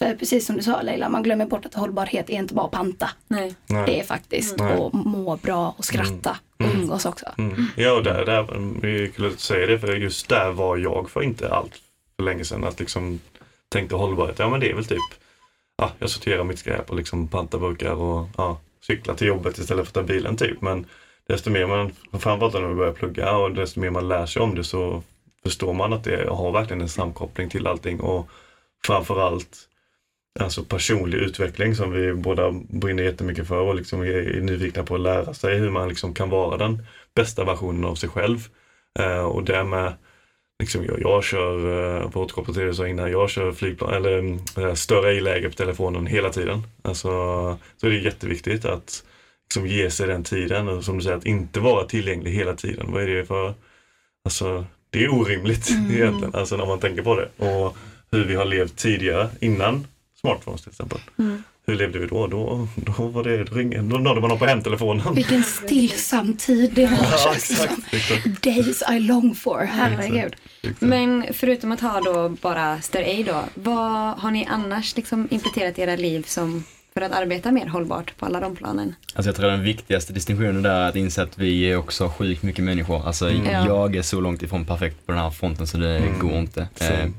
[0.05, 2.71] För precis som du sa Leila, man glömmer bort att hållbarhet är inte bara att
[2.71, 3.09] panta.
[3.27, 3.55] Nej.
[3.67, 3.85] Nej.
[3.85, 4.73] Det är faktiskt Nej.
[4.73, 7.25] att må bra och skratta och umgås också.
[7.37, 7.65] Mm.
[7.75, 8.47] Ja, och där, där,
[8.81, 11.81] vi skulle säga det, för just där var jag för inte allt
[12.15, 12.63] för länge sedan.
[12.63, 13.19] Att liksom
[13.69, 14.99] tänkte hållbarhet, ja men det är väl typ,
[15.77, 19.85] ja, jag sorterar mitt skräp och liksom pantar burkar och ja, cyklar till jobbet istället
[19.85, 20.61] för att ta bilen typ.
[20.61, 20.85] Men
[21.27, 24.55] desto mer man, framförallt när man börjar plugga och desto mer man lär sig om
[24.55, 25.03] det så
[25.43, 28.29] förstår man att det har verkligen en samkoppling till allting och
[28.85, 29.69] framförallt
[30.39, 35.01] alltså personlig utveckling som vi båda brinner jättemycket för och liksom är, nyfikna på att
[35.01, 38.47] lära sig hur man liksom kan vara den bästa versionen av sig själv.
[38.99, 39.93] Eh, och därmed,
[40.59, 44.73] liksom jag, jag kör, eh, att återkoppla till det innan, jag kör flygplan, eller eh,
[44.73, 46.63] större ej-läge på telefonen hela tiden.
[46.81, 47.09] Alltså,
[47.77, 49.03] så det är jätteviktigt att
[49.45, 52.91] liksom ge sig den tiden och som du säger, att inte vara tillgänglig hela tiden.
[52.91, 53.53] Vad är det för,
[54.25, 57.29] alltså det är orimligt egentligen, alltså när man tänker på det.
[57.45, 57.77] Och
[58.11, 59.87] hur vi har levt tidigare innan
[60.25, 60.99] smartphones till exempel.
[61.67, 62.27] Hur levde vi då?
[62.27, 65.13] Då, då var det, då, ringde, då nådde man dem på hemtelefonen.
[65.15, 67.73] Vilken stillsam tid det var Ja, exakt.
[67.93, 68.43] exakt.
[68.43, 70.35] Days I long for, herregud.
[70.79, 75.79] Men förutom att ha då bara större A då, vad har ni annars liksom implementerat
[75.79, 78.95] i era liv som för att arbeta mer hållbart på alla de planen?
[79.15, 82.43] Alltså jag tror den viktigaste distinktionen där är att inse att vi är också sjukt
[82.43, 83.07] mycket människor.
[83.07, 83.65] Alltså Ja.
[83.67, 86.61] jag är så långt ifrån perfekt på den här fronten så det går inte.
[86.61, 87.11] Eh, Same.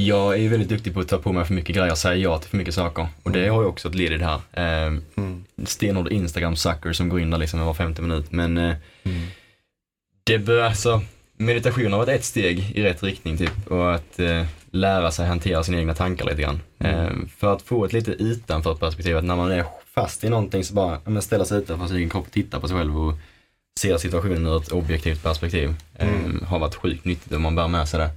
[0.00, 2.50] Jag är väldigt duktig på att ta på mig för mycket grejer säga ja till
[2.50, 3.08] för mycket saker.
[3.22, 4.40] Och det har ju också ett led i det här.
[4.86, 5.44] Eh, Mm.
[5.64, 8.32] stenhård Instagram-sucker som går in där liksom var femte minut.
[8.32, 8.76] Men eh,
[10.24, 11.02] det bör alltså,
[11.36, 13.66] meditation har varit ett steg i rätt riktning typ.
[13.66, 16.60] Och att eh, lära sig hantera sina egna tankar lite grann.
[16.78, 20.64] Eh, för att få ett lite utanför perspektiv, att när man är fast i någonting
[20.64, 23.14] så bara men ställa sig utanför sin egen kropp och titta på sig själv och
[23.80, 25.74] ser situationen ur ett objektivt perspektiv.
[25.98, 26.38] Mm.
[26.42, 28.10] Eh, har varit sjukt nyttigt om man bär med sig det.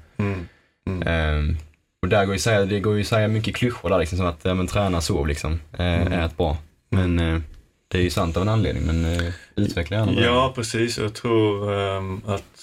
[2.02, 4.28] Och där går ju säga, det går ju att säga mycket klyschor där liksom som
[4.28, 6.14] att ja, men, träna sov liksom, eh, Mm.
[6.14, 6.58] ät bra.
[6.90, 7.40] Men eh,
[7.88, 10.12] det är ju sant av en anledning men eh, utveckla gärna.
[10.22, 10.98] Ja, precis.
[10.98, 12.62] Jag tror ehm, att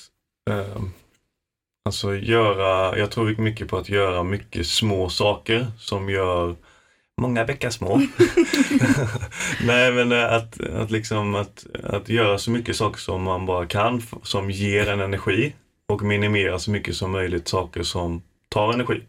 [0.51, 0.90] ehm,
[1.85, 6.57] alltså göra, jag tror mycket på att göra mycket små saker som gör
[7.20, 7.96] många bäckar små.
[9.66, 13.66] Nej, men eh, att, att liksom att, att göra så mycket saker som man bara
[13.66, 15.55] kan som ger en energi
[15.92, 19.03] och minimera så mycket som möjligt saker som tar energi.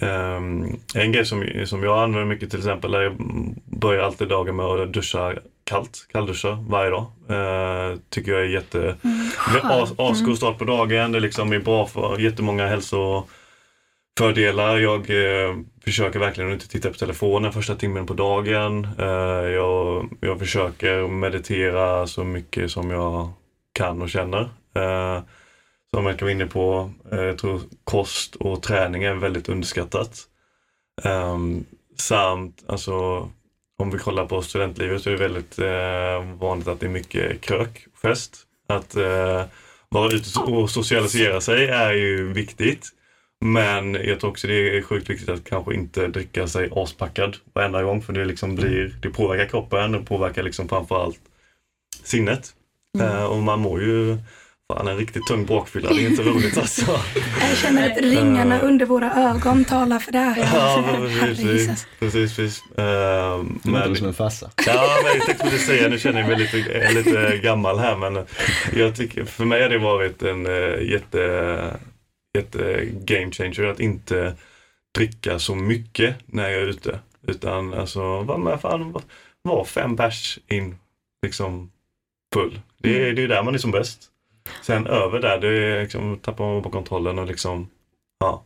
[0.00, 3.16] Ehm, en grej som, som jag använder mycket till exempel är jag
[3.64, 7.06] börjar alltid dagen med att duscha kallt, kallduscha varje dag.
[7.30, 8.96] Uh, tycker jag är jätte,
[9.64, 11.12] är as, asgod start på dagen.
[11.12, 14.78] Det liksom är bra för jättemånga hälsofördelar.
[14.78, 18.88] Jag eh, försöker verkligen att inte titta på telefonen första timmen på dagen.
[18.98, 23.32] Eh, jag, jag försöker meditera så mycket som jag
[23.72, 24.42] kan och känner.
[24.78, 25.20] Uh,
[25.94, 30.18] som jag var inne på, eh, jag tror kost och träning är väldigt underskattat.
[31.04, 31.64] Um,
[31.98, 32.92] samt, alltså
[33.78, 37.40] om vi kollar på studentlivet så är det väldigt eh, vanligt att det är mycket
[37.40, 38.36] krök, fest.
[38.68, 39.44] Att eh,
[39.88, 42.88] vara ute och socialisera sig är ju viktigt.
[43.40, 47.82] Men jag tror också det är sjukt viktigt att kanske inte dricka sig aspackad varenda
[47.82, 51.20] gång för det liksom blir, det påverkar kroppen, det påverkar liksom framförallt
[52.04, 52.54] sinnet.
[53.00, 54.18] Eh, och man mår ju,
[54.68, 56.86] fan en riktigt tung bakfylla, det är inte roligt alltså.
[57.48, 60.38] Jag känner att ringarna under våra ögon talar för det här.
[60.54, 62.62] Ja, men precis, precis, precis, precis.
[62.78, 62.84] Eh,
[63.64, 64.50] Det låter men, som en farsa.
[64.66, 67.96] Ja, men jag tänkte precis säga, nu känner jag mig lite, är lite gammal här
[67.96, 68.26] men
[68.76, 71.76] jag tycker, för mig har det varit en eh, jätte,
[72.38, 74.34] jätte game changer att inte
[74.98, 76.98] dricka så mycket när jag är ute.
[77.26, 78.96] Utan alltså, var med fan,
[79.42, 80.76] var- fem bärs in
[81.26, 81.70] liksom
[82.34, 82.60] full.
[82.78, 84.08] Det, är- det är där man är som bäst.
[84.62, 87.68] Sen över där, det är liksom, tappar man på kontrollen och liksom,
[88.20, 88.44] ja.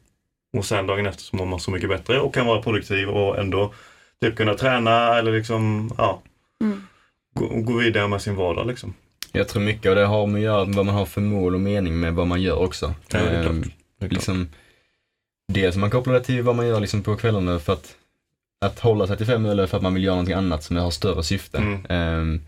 [0.57, 3.39] Och sen dagen efter så mår man så mycket bättre och kan vara produktiv och
[3.39, 3.73] ändå
[4.21, 6.23] typ kunna träna eller liksom, ja.
[6.61, 6.83] Mm.
[7.35, 8.95] Gå, gå vidare med sin vardag liksom.
[9.33, 11.61] Jag tror mycket av det har med att göra vad man har för mål och
[11.61, 12.95] mening med vad man gör också.
[13.09, 13.53] Ja, det är klart.
[13.55, 14.13] Ehm, Det är klart.
[14.13, 14.49] liksom,
[15.53, 17.95] dels man kopplar det till vad man gör liksom på kvällarna för att,
[18.61, 20.91] att hålla sig till fem eller för att man vill göra någonting annat som har
[20.91, 21.59] större syfte.
[21.59, 21.87] Mm.
[21.89, 22.41] Ehm,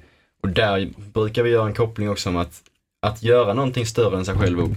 [0.43, 2.63] och där brukar vi göra en koppling också om att,
[3.01, 4.71] att göra någonting större än sig själv och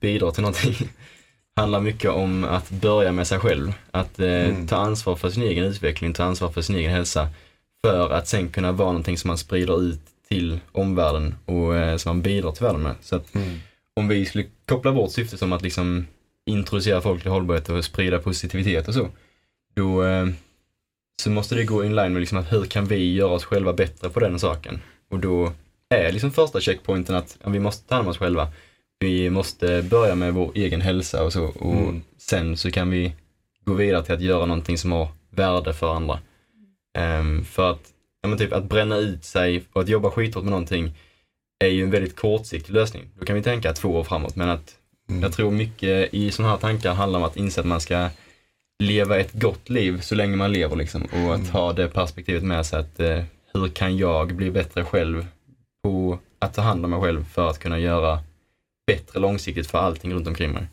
[0.00, 0.74] bidra till någonting
[1.56, 3.72] handlar mycket om att börja med sig själv.
[3.90, 4.66] Att eh, Mm.
[4.66, 7.28] ta ansvar för sin egen utveckling, ta ansvar för sin egen hälsa.
[7.84, 12.10] För att sen kunna vara någonting som man sprider ut till omvärlden och eh, som
[12.10, 12.94] man bidrar till världen med.
[13.00, 13.58] Så att Mm.
[13.96, 16.06] om vi skulle koppla vårt syfte som att liksom
[16.46, 19.08] introducera folk till hållbarhet och sprida positivitet och så,
[19.74, 20.26] då eh,
[21.22, 23.72] så måste det gå in line med liksom att hur kan vi göra oss själva
[23.72, 24.80] bättre på den saken?
[25.10, 25.52] Och då
[25.92, 28.48] är liksom första checkpointen att ja, vi måste ta hand om oss själva.
[29.00, 32.02] Vi måste börja med vår egen hälsa och så och Mm.
[32.18, 33.12] sen så kan vi
[33.64, 36.18] gå vidare till att göra någonting som har värde för andra.
[36.98, 37.80] Ehm, för att,
[38.22, 40.92] ja, men typ att bränna ut sig och att jobba skithårt med någonting
[41.64, 43.02] är ju en väldigt kortsiktig lösning.
[43.18, 44.74] Då kan vi tänka två år framåt men att
[45.08, 45.22] Mm.
[45.22, 48.08] jag tror mycket i sådana här tankar handlar om att inse att man ska
[48.82, 51.50] leva ett gott liv så länge man lever liksom och att Mm.
[51.52, 53.22] ha det perspektivet med sig att eh,
[53.54, 55.26] hur kan jag bli bättre själv
[55.82, 58.20] på att ta hand om mig själv för att kunna göra
[58.86, 60.66] bättre långsiktigt för allting runt omkring mig.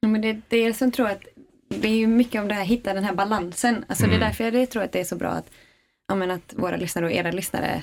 [0.00, 1.22] Ja, men det är det som tror att
[1.68, 3.84] det är ju mycket om det här, hitta den här balansen.
[3.88, 4.20] Alltså det är Mm.
[4.28, 5.50] därför jag tror att det är så bra att,
[6.08, 7.82] ja, men att våra lyssnare och era lyssnare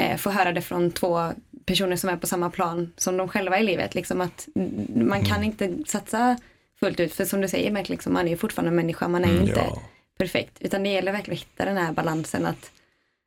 [0.00, 1.32] eh, får höra det från två
[1.66, 3.94] personer som är på samma plan som de själva i livet.
[3.94, 6.38] Liksom att mm, man kan inte satsa
[6.80, 9.24] fullt ut, för som du säger, Mark, liksom, man är ju fortfarande en människa, man
[9.24, 9.82] är Mm, inte Ja.
[10.18, 10.56] perfekt.
[10.60, 12.70] Utan det gäller verkligen att hitta den här balansen att,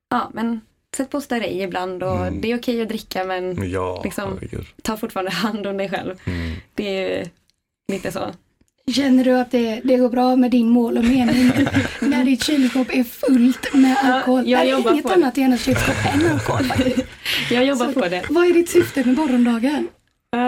[0.10, 0.62] ja men
[0.96, 2.42] sätt på större ibland och Mm.
[2.42, 4.40] det är okej att dricka men Ja, Liksom-
[4.82, 6.16] ta fortfarande hand om dig själv.
[6.26, 6.52] Mm.
[6.76, 7.26] Det är ju
[7.94, 8.20] lite så.
[8.96, 11.52] Känner du att det, det går bra med din mål och mening
[12.02, 14.48] när ditt kylskåp är fullt med Ja, alkohol?
[14.48, 16.64] jag det är jobbar inget annat i hennes kylskåp än alkohol.
[17.52, 18.24] Jag jobbar Så- på det.
[18.30, 19.88] Vad är ditt syfte med morgondagen?
[20.36, 20.42] Uh,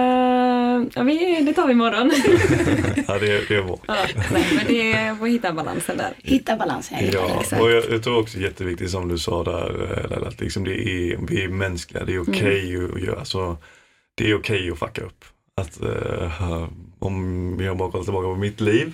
[0.95, 2.11] ja, vi, det tar vi imorgon.
[3.07, 3.79] Ja, det, det är bra.
[3.87, 3.95] ja,
[4.31, 6.13] nej, men det är får hitta balansen där.
[6.17, 6.97] Hitta balansen.
[7.13, 7.61] Ja, exakt.
[7.61, 11.43] och jag, jag tror också jätteviktigt som du sa där, att liksom det är, vi
[11.43, 12.93] är mänskliga, det är okej Mm.
[12.95, 13.57] att göra så.
[14.15, 15.25] Det är okej att fucka upp.
[15.55, 16.67] Att, eh,
[16.99, 18.93] om jag bara kollar tillbaka på mitt liv,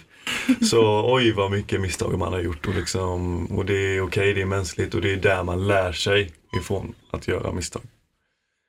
[0.70, 4.42] så oj vad mycket misstag man har gjort och, liksom, och det är okej, det
[4.42, 7.82] är mänskligt och det är där man lär sig ifrån att göra misstag.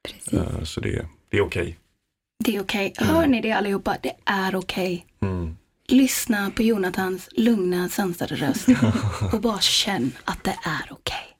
[0.08, 0.32] Precis.
[0.32, 1.76] Eh, så det, det är okej.
[2.44, 2.92] Det är okej.
[2.96, 3.96] Hör ni det allihopa?
[4.02, 5.06] Det är okej.
[5.22, 5.56] Mm.
[5.88, 8.66] Lyssna på Jonathans lugna, sansade röst
[9.32, 11.36] och bara känn att det är okej.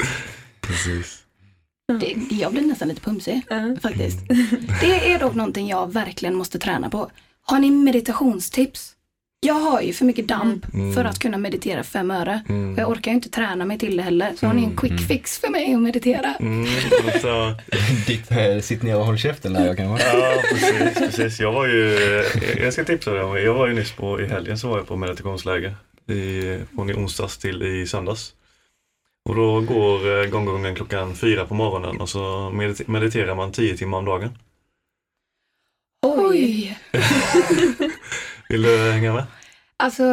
[0.61, 1.23] Precis.
[2.01, 3.77] Det, jag blir nästan lite pumsig Ja.
[3.83, 4.19] faktiskt.
[4.81, 7.11] Det är dock någonting jag verkligen måste träna på.
[7.43, 8.96] Har ni meditationstips?
[9.41, 10.95] Jag har ju för mycket damp Mm.
[10.95, 12.43] för att kunna meditera fem öre.
[12.49, 12.73] Mm.
[12.75, 14.33] Och jag orkar ju inte träna mig till det heller.
[14.37, 16.35] Så har ni en quick fix för mig att meditera?
[16.41, 16.67] Mm,
[17.15, 17.55] alltså,
[18.07, 20.07] Ditt eh, sitt ner och håll käften där jag kanske.
[20.17, 21.41] ja, precis, precis.
[21.41, 21.99] Jag var ju,
[22.61, 24.87] jag ska tipsa dig om, jag var ju nyss på, i helgen så var jag
[24.89, 25.75] på meditationsläger.
[26.09, 28.33] I, från i onsdags till i söndags.
[29.29, 32.19] Och då går eh, gånggången klockan fyra på morgonen och så
[32.55, 34.39] medit- mediterar man tio timmar om dagen.
[36.07, 36.79] Oj!
[38.49, 39.25] Vill du hänga med?
[39.77, 40.05] Alltså,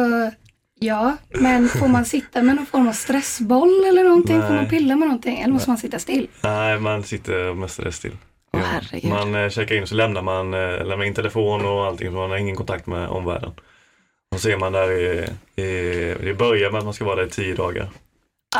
[0.80, 4.40] ja, men får man sitta med någon form av stressboll eller någonting?
[4.40, 4.68] Får man Nej.
[4.68, 5.40] pilla med någonting?
[5.40, 6.28] Eller måste man sitta still?
[6.42, 8.16] Nej, man sitter mestadels still.
[8.52, 9.10] Åh, herregud.
[9.10, 12.14] Man eh, checkar in och så lämnar man eh, lämnar in telefon och allting så
[12.14, 13.52] man har ingen kontakt med omvärlden.
[14.34, 15.28] Och så är man där i,
[15.62, 15.64] i,
[16.20, 17.88] det börjar med att man ska vara där i tio dagar.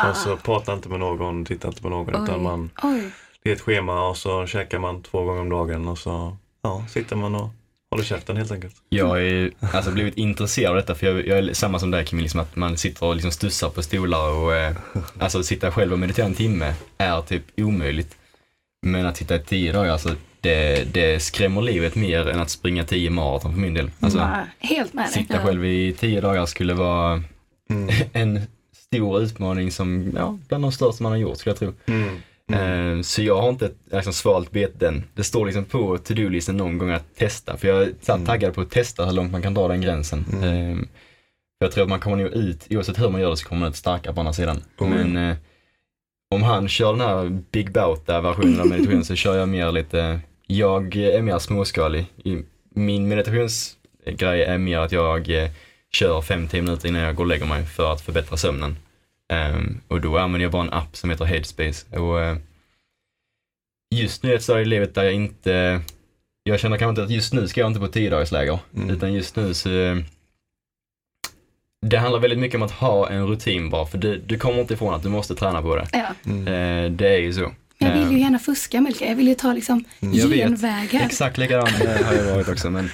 [0.09, 2.23] Och så pratar inte med någon, tittar inte på någon Oj.
[2.23, 3.11] utan man, Oj.
[3.43, 6.85] det är ett schema och så käkar man två gånger om dagen och så ja,
[6.89, 7.49] sitter man och
[7.95, 8.75] håller käften helt enkelt.
[8.89, 12.05] Jag har ju alltså blivit intresserad av detta för jag, jag är samma som dig
[12.05, 14.75] Kim, liksom att man sitter och liksom stussar på stolar och eh,
[15.19, 18.17] alltså sitta själv och meditera en timme är typ omöjligt.
[18.85, 22.83] Men att sitta i tio dagar, alltså det, det skrämmer livet mer än att springa
[22.83, 23.91] tio maraton för min del.
[23.99, 27.23] Alltså, Ja, helt med sitta själv i tio dagar skulle vara
[27.69, 27.89] Mm.
[28.13, 28.41] en
[28.73, 31.73] stor utmaning som, ja, bland de största man har gjort skulle jag tro.
[31.85, 32.17] Mm.
[32.51, 35.03] Eh, Så jag har inte liksom svalt beten.
[35.13, 37.57] Det står liksom på to-do-listen någon gång att testa.
[37.57, 40.25] För jag är här taggad på att testa hur långt man kan dra den gränsen.
[40.33, 40.43] Mm.
[40.71, 40.77] Eh,
[41.59, 43.59] för jag tror att man kommer nog ut, oavsett hur man gör det så kommer
[43.59, 44.61] man ut starkare på andra sidan.
[44.77, 45.35] Oh, Men eh,
[46.35, 50.19] om han kör den här Big Bauta versionen av meditation så kör jag mer lite,
[50.47, 52.05] jag är mer småskalig.
[52.75, 55.49] Min meditationsgrej är mer att jag eh,
[55.91, 58.77] kör 5-10 minuter innan jag går och lägger mig för att förbättra sömnen.
[59.33, 61.97] Ehm, och då använder jag bara en app som heter Headspace.
[61.99, 62.37] Och, eh,
[63.95, 65.81] just nu är ett stadie i livet där jag inte,
[66.43, 68.59] jag känner kanske inte att just nu ska jag inte på 10 dagars läger.
[68.75, 68.89] Mm.
[68.89, 69.69] Utan just nu så,
[71.85, 74.73] det handlar väldigt mycket om att ha en rutin bara, för du, du kommer inte
[74.73, 75.87] ifrån att du måste träna på det.
[75.91, 76.07] Ja.
[76.25, 76.47] Mm.
[76.47, 77.51] Eh, det är ju så.
[77.77, 79.05] Jag vill ju Eh, gärna fuska Melker.
[79.05, 80.31] Jag vill ju ta liksom vet.
[80.31, 81.05] genvägar.
[81.05, 82.69] Exakt likadan eh, har jag varit också.
[82.69, 82.89] Men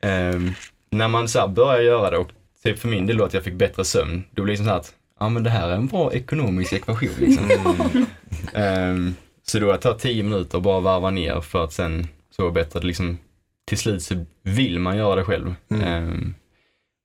[0.00, 0.52] ehm,
[0.90, 2.30] när man så här börjar göra det och
[2.62, 4.70] typ för min del då att jag fick bättre sömn, då blir det liksom så
[4.70, 7.50] här att ja men det här är en bra ekonomisk ekvation liksom.
[8.54, 9.14] Ehm,
[9.46, 12.80] så då att ta tio minuter och bara varva ner för att sen sova bättre,
[12.80, 13.18] liksom,
[13.66, 15.54] till slut så vill man göra det själv.
[15.70, 15.82] Mm.
[15.82, 16.34] Ehm,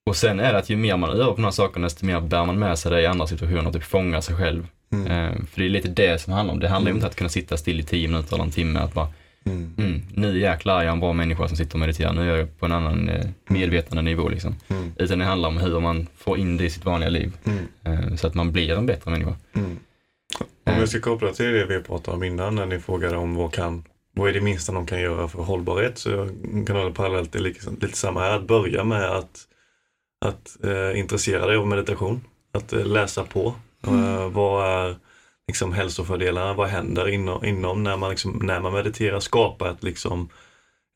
[0.05, 2.21] och sen är det att ju mer man övar på de här sakerna, desto mer
[2.21, 4.67] bär man med sig det i andra situationer och typ fångar sig själv.
[4.91, 5.07] Mm.
[5.11, 6.59] Ehm, för det är lite det som handlar om.
[6.59, 8.79] Det handlar ju inte om att kunna sitta still i tio minuter eller en timme,
[8.79, 9.07] att bara
[9.45, 9.73] Mm.
[9.77, 12.13] Mm, nu jäklar är jag en bra människa som sitter och mediterar.
[12.13, 14.55] Nu är jag på en annan eh, medvetande nivå liksom.
[14.67, 14.91] Mm.
[14.97, 17.37] Utan det handlar om hur man får in det i sitt vanliga liv.
[17.43, 17.67] Mm.
[17.83, 19.35] Eh, så att man blir en bättre människa.
[19.53, 19.79] Mm.
[20.63, 23.53] Om jag ska koppla till det vi pratade om innan när ni frågade om vad
[23.53, 25.97] kan vad är det minsta de kan göra för hållbarhet?
[25.97, 26.27] Så jag
[26.67, 28.35] kan det parallellt, är lite, lite samma här.
[28.35, 29.39] Att börja med att,
[30.25, 32.21] att eh, intressera dig av meditation.
[32.51, 33.53] Att eh, läsa på.
[33.87, 34.95] Eh, vad är
[35.51, 36.53] liksom, hälsofördelarna?
[36.53, 39.19] Vad händer inom, inom när, man liksom, när man mediterar?
[39.19, 40.29] Skapa ett, liksom,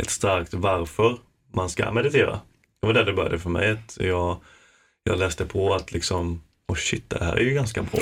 [0.03, 1.17] ett starkt varför
[1.53, 2.39] man ska meditera.
[2.81, 3.71] Det var där det började för mig.
[3.71, 4.37] Att jag,
[5.03, 8.01] jag läste på att liksom, oh shit, det här är ju ganska bra.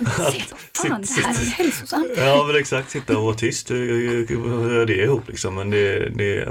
[0.00, 0.34] Vad
[0.72, 2.12] fan, det här är ju hälsosamt.
[2.16, 3.70] Ja men exakt, sitta och vara tyst.
[3.70, 5.54] Hur det ihop liksom?
[5.54, 6.48] Men det, det,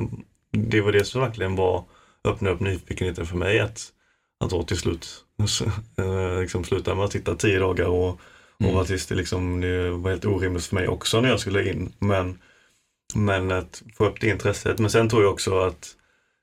[0.52, 1.86] det var det som verkligen var
[2.24, 3.82] öppnade upp nyfikenheten för mig att,
[4.40, 5.24] att då till slut
[5.98, 8.20] eh, liksom sluta med att sitta tio dagar och,
[8.60, 8.70] Mm.
[8.70, 11.70] och vara artist Det, liksom, det var helt orimligt för mig också när jag skulle
[11.70, 11.94] in.
[12.00, 12.40] Men,
[13.16, 14.80] men att få upp det intresset.
[14.80, 15.96] Men sen tror jag också att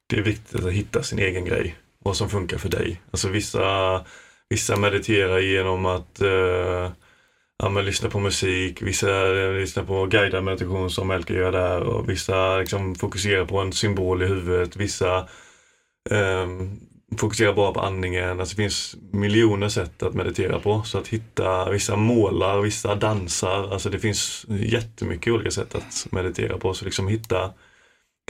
[0.06, 1.76] det är viktigt att hitta sin egen grej.
[1.98, 3.00] Vad som funkar för dig.
[3.10, 4.04] Alltså vissa,
[4.48, 6.90] vissa mediterar genom att eh,
[7.58, 11.80] ja, men lyssna på musik, vissa eh, lyssnar på guidad meditation som Elke gör där
[11.80, 15.28] och vissa liksom fokuserar på en symbol i huvudet, vissa
[16.10, 16.46] eh,
[17.16, 18.40] fokusera bara på andningen.
[18.40, 20.82] Alltså det finns miljoner sätt att meditera på.
[20.82, 26.58] Så att hitta, vissa målar, vissa dansar, alltså det finns jättemycket olika sätt att meditera
[26.58, 26.74] på.
[26.74, 27.52] Så liksom hitta,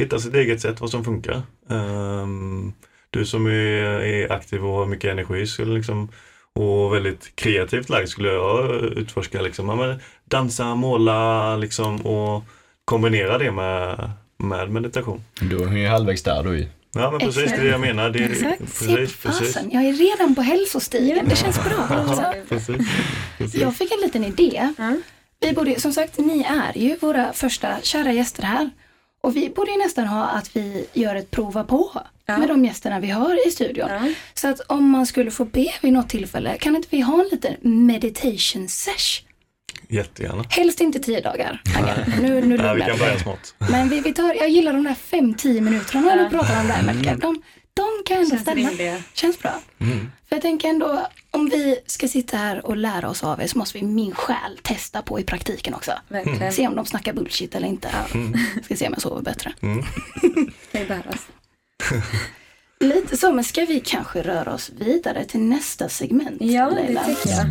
[0.01, 1.43] hitta sitt eget sätt, vad som funkar.
[1.69, 2.73] Um,
[3.11, 6.09] du som är, är aktiv och har mycket energi skulle liksom
[6.55, 9.43] och väldigt kreativt lagd skulle jag utforska.
[9.43, 9.69] Liksom.
[9.69, 12.45] Ja, men dansa, måla liksom, och
[12.85, 15.25] kombinera det med, med meditation.
[15.41, 16.69] Då är ju halvvägs där du.
[16.95, 18.11] Ja men precis, det är det jag menar.
[18.11, 18.87] Det, är- Exakt, precis,
[19.17, 19.23] precis.
[19.23, 19.71] fasen.
[19.71, 21.29] Jag är redan på hälsostigen.
[21.29, 21.87] Det känns bra.
[21.91, 22.25] Alltså.
[22.49, 22.77] precis,
[23.39, 23.61] precis.
[23.61, 24.69] Jag fick en liten idé.
[24.79, 25.03] Mm.
[25.41, 28.71] Vi borde, som sagt, ni är ju våra första kära gäster här.
[29.23, 32.39] Och vi borde ju nästan ha att vi gör ett prova på Ja.
[32.39, 33.89] med de gästerna vi har i studion.
[33.91, 34.01] Ja.
[34.35, 37.29] Så att om man skulle få be vid något tillfälle, kan inte vi ha en
[37.31, 37.55] liten
[37.87, 39.23] meditation sesh?
[39.93, 40.45] Jättegärna.
[40.49, 41.63] Helst inte tio dagar.
[42.21, 43.55] Nu, nu Ja, vi kan börja smått.
[43.59, 46.67] Men vi, vi tar, jag gillar de där fem, tio minuterna när du pratar om
[46.67, 47.17] det här Melker.
[47.17, 47.43] De,
[47.75, 48.69] de kan ändå Känns stämma.
[48.71, 49.03] rimliga.
[49.15, 49.53] Känns bra.
[50.29, 53.59] För jag tänker ändå, om vi ska sitta här och lära oss av er så
[53.59, 55.93] måste vi min själ testa på i praktiken också.
[56.09, 56.53] Verkligen.
[56.53, 57.89] Se om de snackar bullshit eller inte.
[58.63, 59.53] Ska se om jag sover bättre.
[60.73, 61.27] Kan ju behövas.
[62.83, 66.37] Lite så, men ska vi kanske röra oss vidare till nästa segment?
[66.41, 67.05] Ja, det Leila?
[67.05, 67.47] tycker jag.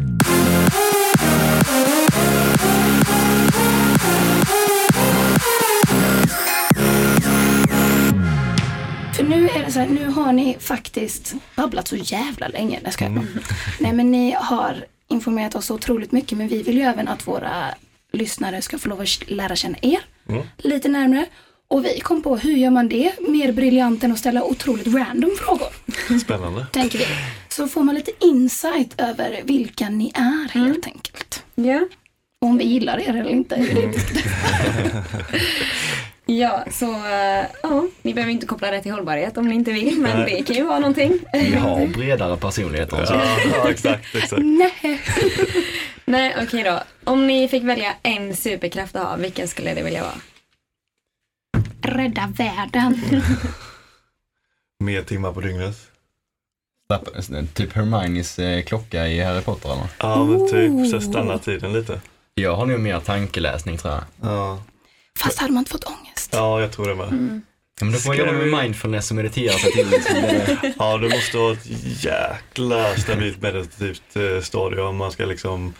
[9.15, 12.79] För nu är det så här, nu har ni faktiskt babblat så jävla länge.
[12.83, 13.25] Nej, ska jag.
[13.79, 17.27] Nej, men ni har informerat oss så otroligt mycket, men vi vill ju även att
[17.27, 17.65] våra
[18.11, 19.99] lyssnare ska få lov att lära känna er
[20.57, 21.25] lite närmare.
[21.71, 25.31] Och vi kom på, hur gör man det mer briljant än att ställa otroligt random
[25.39, 25.67] frågor?
[26.19, 26.65] Spännande.
[26.71, 27.05] Tänker vi.
[27.49, 31.43] Så får man lite insight över vilka ni är helt enkelt.
[31.55, 31.79] Ja.
[32.41, 33.55] Och om vi gillar er eller inte.
[33.55, 33.99] inte-
[36.25, 39.99] Ja, så eh, ja, ni behöver inte koppla det till hållbarhet om ni inte vill,
[39.99, 40.35] men Nej.
[40.37, 41.19] det kan ju vara någonting.
[41.33, 43.13] Vi har bredare personligheter än så.
[43.13, 43.21] Ja,
[43.63, 44.41] ja exakt, exakt.
[44.45, 45.01] Nej.
[46.05, 46.79] Nej, okej då.
[47.03, 50.13] Om ni fick välja en superkraft att ha, vilken skulle det vilja vara?
[51.83, 53.01] Rädda världen.
[54.79, 55.77] Mer timmar på dygnet.
[57.53, 59.87] Typ Hermiones eh, klocka i Harry Potter eller?
[59.99, 62.01] Ja, men typ så stanna tiden lite.
[62.35, 64.03] Jag har nog mer tankeläsning tror jag.
[64.31, 64.63] Ja,
[65.19, 66.29] Fast hade man inte fått ångest.
[66.33, 67.41] ja jag tror det med.
[67.79, 70.73] Ja, men då får man jobba med mindfulness och meditera sig till det.
[70.79, 71.65] Ja, du måste ha ett
[72.03, 75.73] jäkla stabilt meditativt eh, stadie om man ska liksom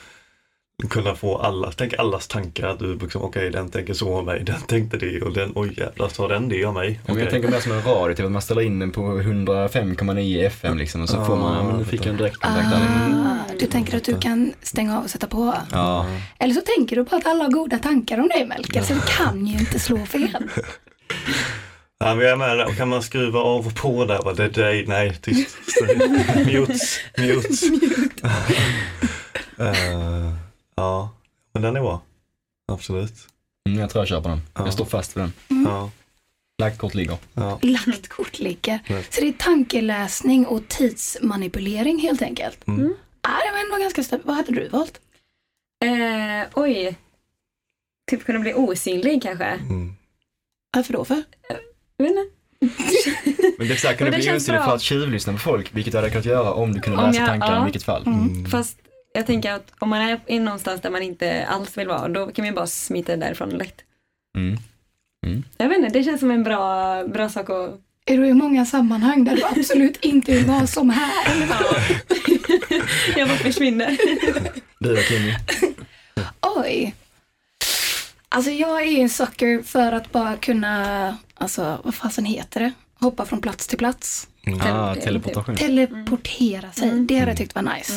[0.89, 2.67] kunna få alla, tänk allas tankar.
[2.67, 5.73] Att du liksom, okej den tänker så om mig, den tänkte det och den, oj
[5.77, 6.99] jävlar sa den det om mig.
[7.05, 9.01] Ja, men jag tänker mer som en radio, typ att man ställer in den på
[9.01, 12.79] 105,9 FM liksom och så får man, men nu fick jag en direktkontakt där.
[12.79, 15.53] Ah, du tänker att du kan stänga av och sätta på.
[15.71, 16.05] Ja,
[16.39, 19.07] Eller så tänker du på att alla har goda tankar om dig Melker, så det
[19.17, 20.43] kan ju inte slå fel.
[22.03, 22.65] Ja, men jag är med där.
[22.65, 24.21] Och Kan man skruva av och på där?
[24.23, 25.57] Bara, Det är dig, nej tyst.
[26.45, 27.63] Mutes, mutes.
[29.57, 30.33] Eh,
[30.81, 31.09] ja,
[31.53, 32.01] men den är bra.
[32.71, 33.13] Absolut.
[33.69, 34.41] mm, jag tror jag köper den.
[34.53, 34.61] Ja.
[34.65, 35.33] Jag står fast vid den.
[35.65, 35.91] Ja,
[36.57, 37.17] Lagt kort ligger.
[37.33, 37.59] ja.
[37.61, 38.79] Lagt kort ligger.
[38.87, 39.03] Mm.
[39.09, 42.67] Så det är tankeläsning och tidsmanipulering helt enkelt.
[42.67, 42.93] Mm.
[43.21, 44.27] Ah, det var ändå ganska stabilt.
[44.27, 45.01] Vad hade du valt?
[45.83, 46.95] Eh, oj.
[48.11, 49.45] Typ kunna bli osynlig kanske.
[49.45, 49.93] Mm.
[50.73, 51.23] Varför då för?
[51.97, 52.25] Jag vet inte.
[53.57, 54.65] Men det är så här, kan du bli osynlig bra.
[54.65, 57.19] för att tjuvlyssna på folk, vilket du hade kunnat göra om du kunde Om läsa
[57.19, 57.61] jag- tankarna ja.
[57.61, 58.03] i vilket fall.
[58.07, 58.45] Mm.
[58.45, 58.77] Fast
[59.13, 62.25] jag tänker att om man är i någonstans där man inte alls vill vara, då
[62.25, 63.81] kan man ju bara smita därifrån lätt.
[64.37, 64.57] Mm.
[65.57, 67.79] Jag vet inte, det känns som en bra, bra sak att...
[68.05, 71.47] Är du i många sammanhang där du absolut inte vill vara som här?
[73.17, 73.97] jag bara försvinner.
[74.79, 75.35] Du då Kimmy?
[76.57, 76.95] Oj.
[78.29, 82.71] Alltså jag är ju en sucker för att bara kunna, alltså vad fasen heter det?
[82.99, 84.27] Hoppa från plats till plats.
[84.61, 85.55] Ah, Tele- teleportation.
[85.55, 86.89] Teleportera sig.
[86.99, 87.93] Det hade jag tyckt var nice.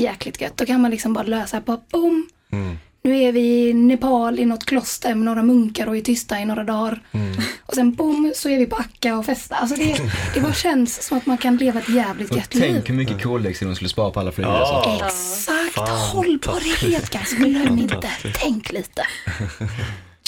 [0.00, 0.56] Jäkligt gött.
[0.56, 2.28] Då kan man liksom bara lösa, bara boom.
[2.52, 2.78] Mm.
[3.04, 6.44] Nu är vi i Nepal i något kloster med några munkar och är tysta i
[6.44, 7.02] några dagar.
[7.66, 9.56] Och sen boom så är vi på Akka och festa.
[9.56, 9.96] Alltså det,
[10.34, 12.82] det bara känns som att man kan leva ett jävligt Och gött tänk liv.
[12.86, 14.82] hur mycket koldioxid de skulle spara på alla flygresor.
[14.84, 15.06] Ja.
[15.06, 18.08] Exakt, hållbarhet guys, glöm inte.
[18.34, 19.02] Tänk lite.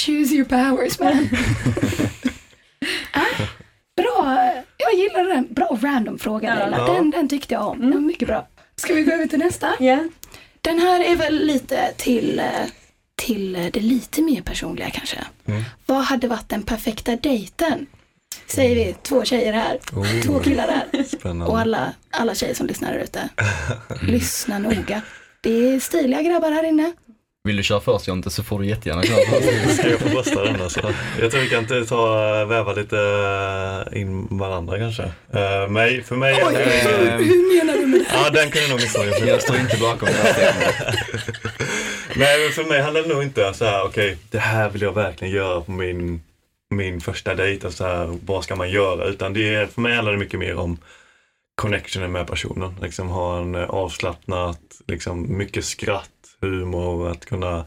[0.07, 1.13] Choose your powers man.
[3.13, 3.45] ah,
[3.97, 5.55] bra, jag gillar den.
[5.55, 6.55] Bra random fråga Ja.
[6.67, 6.93] Leila.
[6.95, 7.81] Den, den tyckte jag om.
[7.81, 8.47] Den var mycket bra.
[8.77, 9.75] Ska vi gå över till nästa?
[9.81, 10.05] Ja.
[10.61, 12.43] Den här är väl lite till,
[13.17, 15.25] till det lite mer personliga kanske.
[15.87, 17.87] Vad hade varit den perfekta dejten?
[18.47, 19.79] Säger vi, två tjejer här,
[20.23, 21.01] två killar där.
[21.01, 21.59] Och Spännande.
[21.59, 23.29] alla, alla tjejer som lyssnar där ute.
[24.03, 25.03] Lyssna noga.
[25.41, 26.93] Det är stiliga grabbar här inne.
[27.47, 29.77] Vill du köra först Jonte så får du jättegärna köra först.
[29.77, 30.93] Ska jag få rösta den alltså?
[31.21, 32.99] Jag tror vi kan inte ta, väva lite
[33.91, 35.03] eh, in varandra kanske.
[35.03, 36.43] Uh, mig, för mig...
[36.47, 38.07] Oj, eh, hur menar du med det?
[38.13, 39.27] ja, den kan jag nog missa.
[39.27, 40.55] Jag står inte bakom det här.
[42.17, 44.93] Nej, men för mig handlar det nog inte så här, okej, det här vill jag
[44.93, 46.23] verkligen göra på min,
[46.71, 47.67] min första dejt.
[47.67, 49.05] Alltså så här, vad ska man göra?
[49.05, 50.79] Utan det är, för mig handlar det mycket mer om
[51.55, 52.75] connectionen med personen.
[52.83, 56.11] Liksom ha en eh, avslappnat, liksom mycket skratt,
[56.47, 57.65] humor, att kunna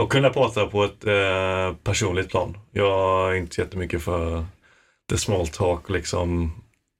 [0.00, 2.58] och kunna prata på ett eh, personligt plan.
[2.70, 4.44] Jag är inte jättemycket för
[5.10, 6.52] the small talk liksom.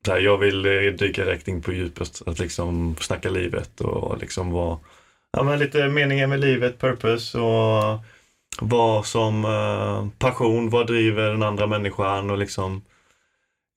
[0.09, 4.51] Här, jag vill eh, dyka direkt in på djupet, att liksom snacka livet och liksom
[4.51, 4.79] vara
[5.33, 7.99] ja, men lite meningen med livet, purpose och
[8.61, 12.83] vad som eh, passion, vad driver den andra människan och liksom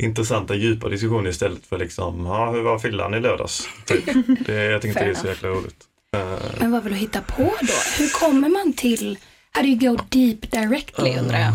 [0.04, 3.70] intressanta djupa diskussioner istället för liksom, ja hur var fyllan i lördags?
[3.86, 4.06] Typ.
[4.46, 5.88] Det, jag tycker inte det är så jäkla roligt.
[6.14, 7.74] Eh, Men vad vill du hitta på då?
[7.98, 9.18] Hur kommer man till,
[9.52, 11.54] how do you go deep directly undrar jag?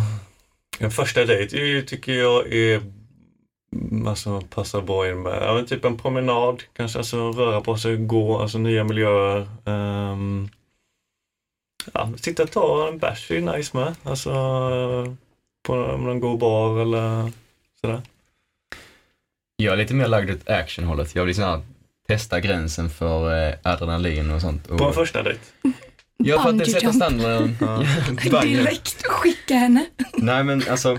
[0.78, 2.82] En första dejt tycker jag är
[4.06, 8.38] Alltså passar bra in med, ja, typ en promenad, kanske alltså röra på sig, gå,
[8.38, 9.48] alltså nya miljöer.
[9.64, 10.48] Um,
[11.92, 14.30] ja, sitta och ta en bärs är nice med, alltså
[15.62, 17.32] på någon god bar eller
[17.80, 18.02] sådär.
[19.56, 21.14] Jag är lite mer lagd åt actionhållet.
[21.14, 21.62] Jag vill liksom här,
[22.08, 24.68] testa gränsen för eh, adrenalin och sånt.
[24.68, 25.40] På en första dejt.
[26.16, 27.56] ja, för att det sätter standarden.
[28.30, 28.40] Ja.
[28.42, 29.86] Direkt skicka henne.
[30.16, 30.98] Nej men alltså,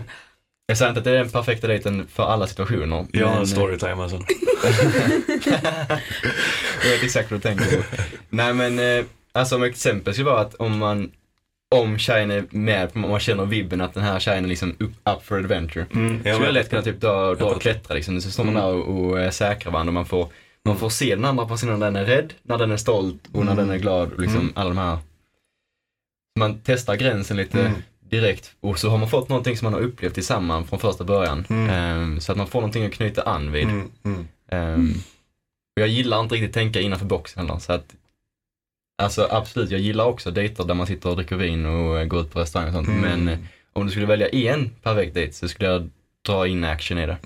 [0.65, 3.05] jag säger inte att det är den perfekta dejten för alla situationer.
[3.11, 4.17] Jag har en storytime alltså.
[6.83, 7.83] Jag vet exakt vad du tänker på.
[8.29, 11.11] Nej men, eh, alltså om exempel skulle vara att om man,
[11.75, 14.91] om tjejen är med, om man känner vibben att den här tjejen är liksom up,
[15.09, 15.85] up for adventure.
[15.93, 18.21] Mm, Så jag skulle jag lätt kunna typ dra, dra och klättra liksom.
[18.21, 18.65] Så står man Mm.
[18.67, 20.27] där och, och eh, säkrar varandra och man får,
[20.69, 23.45] man får se den andra personen när den är rädd, när den är stolt och
[23.45, 23.67] när Mm.
[23.67, 24.13] den är glad.
[24.13, 24.53] och Liksom Mm.
[24.55, 24.97] alla de här.
[26.39, 27.73] Man testar gränsen lite Mm.
[28.09, 31.45] direkt och så har man fått någonting som man har upplevt tillsammans från första början.
[31.49, 31.69] Mm.
[31.69, 33.63] Ehm, så att man får någonting att knyta an vid.
[33.63, 34.27] Mm, mm.
[34.51, 34.93] Ehm,
[35.75, 37.59] och jag gillar inte riktigt tänka innanför boxen heller.
[37.59, 37.95] Så att,
[39.01, 42.21] alltså absolut, jag gillar också dejter där man sitter och dricker vin och eh, går
[42.21, 42.87] ut på restaurang och sånt.
[42.87, 43.01] Mm.
[43.01, 43.39] Men eh,
[43.73, 45.89] om du skulle välja en perfekt dejt så skulle jag
[46.25, 47.17] dra in action i det.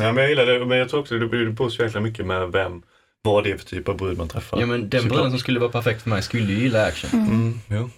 [0.00, 0.06] Mm.
[0.06, 2.26] Ja, men jag gillar det, men jag tror också det det beror så jäkla mycket
[2.26, 2.82] med vem,
[3.22, 4.60] vad det är för typ av brud man träffar.
[4.60, 7.10] Ja men den bruden som skulle vara perfekt för mig skulle ju gilla action.
[7.10, 7.90] Mm, jo,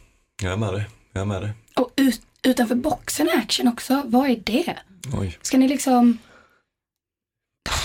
[0.43, 0.87] jag är med dig.
[1.13, 1.51] Jag är med dig.
[1.77, 4.77] Och ut, utanför boxen action också, vad är det?
[5.13, 5.39] Oj.
[5.43, 6.19] Ska ni liksom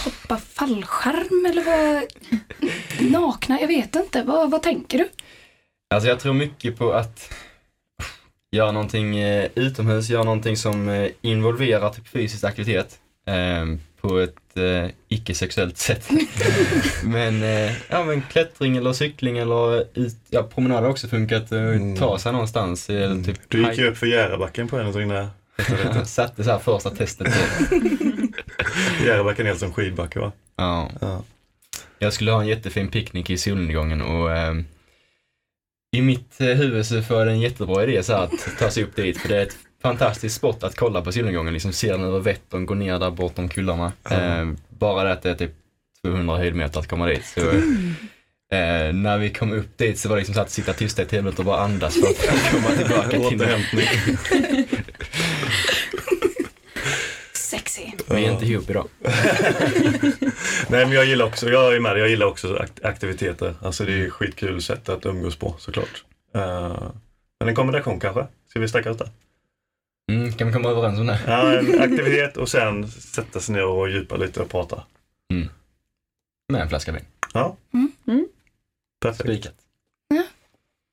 [0.04, 2.04] hoppa fallskärm eller vad?
[3.12, 3.62] Nakna?
[3.62, 4.24] Jag vet inte.
[4.24, 5.10] Vad, vad tänker du?
[5.94, 7.34] Alltså jag tror mycket på att
[8.52, 13.66] göra någonting eh, utomhus, göra någonting som eh, involverar typ fysisk aktivitet eh,
[14.02, 16.10] på ett eh, icke-sexuellt sätt.
[17.04, 21.52] men, eh, ja, men klättring eller cykling eller ut, ja, promenad har också funkat.
[21.52, 21.98] Eh, Mm.
[21.98, 22.90] Ta sig någonstans.
[22.90, 25.30] Eh, typ, Du gick ju upp för Järabacken på en av dina
[26.06, 27.28] satte så här första testet.
[29.06, 30.32] Järabacken är helt som skidbacke va?
[30.56, 30.90] ja.
[31.02, 31.24] Ja.
[32.00, 34.66] Jag skulle ha en jättefin picknick i solnedgången och ehm,
[35.98, 38.84] i mitt eh, huvud så får jag en jättebra idé så här att ta sig
[38.84, 42.04] upp dit för det är ett fantastiskt spot att kolla på solnedgången, liksom se den
[42.04, 43.92] över Vättern, gå ner där bortom kullarna.
[44.10, 45.52] Ehm, bara det att det är typ
[46.04, 47.26] 200 höjdmeter att komma dit.
[47.26, 47.40] Så,
[48.56, 51.06] eh, när vi kom upp dit så var det liksom så att sitta tysta i
[51.06, 53.88] tio minuter och bara andas för att komma tillbaka till Återhämtning.
[57.34, 57.82] Sexy.
[58.10, 58.88] Vi är inte ihop idag.
[60.70, 63.56] Nej men jag gillar också, jag är med jag gillar också akt- aktiviteter.
[63.62, 66.04] Alltså det är skitkul sätt att umgås på såklart.
[66.36, 66.92] Uh,
[67.40, 68.26] men en kombination kanske?
[68.50, 69.10] Ska vi sträcka oss där?
[70.16, 71.20] Mm, kan vi komma överens om det?
[71.28, 74.84] Ja, en aktivitet och sen sätta sig ner och djupa lite och prata.
[76.54, 77.06] Med en flaska vin.
[77.34, 77.56] Ja.
[77.74, 77.92] Mm.
[78.08, 78.28] Mm.
[79.02, 79.22] Perfekt.
[79.30, 79.54] Spikat.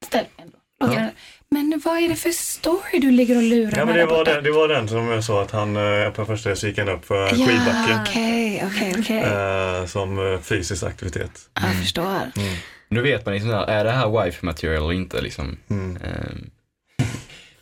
[0.06, 0.86] Ställningen då.
[0.86, 1.12] Låter det-
[1.50, 4.44] Men vad är det för story du ligger och lurar Ja, men det, var den,
[4.44, 7.04] det var den som jag sa att han eh, på första så gick han upp
[7.04, 7.90] för en skidbacke.
[7.90, 9.22] Ja, okej, okej, okej.
[9.22, 11.48] eh, som eh, fysisk aktivitet.
[11.54, 12.20] Jag förstår.
[12.88, 15.56] Nu vet man liksom, är det här wife material eller inte liksom?
[15.70, 15.96] Mm.
[15.96, 16.50] Ehm,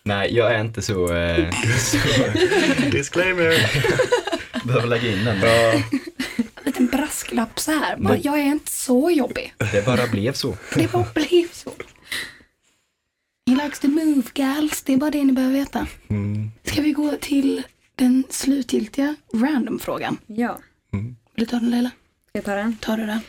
[0.07, 1.99] nej, jag är inte så, eh, så
[2.91, 3.55] Disclaimer!
[4.67, 5.41] behöver lägga in den.
[5.41, 7.97] Ja, En liten brasklapp så här.
[7.97, 9.55] Bara, Jag är inte så jobbig.
[9.73, 10.57] Det bara blev så.
[10.75, 11.71] Det bara blev så.
[13.51, 14.83] He likes to move gals.
[14.83, 15.87] Det är bara det ni behöver veta.
[16.09, 16.51] mm.
[16.65, 17.63] Ska vi gå till
[17.95, 20.19] den slutgiltiga random-frågan?
[20.27, 20.59] Ja,
[20.91, 21.91] Vill du ta den Leila?
[22.29, 22.77] ska jag ta den?
[22.77, 23.21] Tar du den?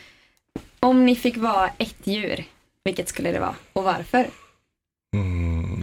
[0.79, 2.43] Om ni fick vara ett djur,
[2.83, 4.27] vilket skulle det vara och varför?
[5.15, 5.76] Mm.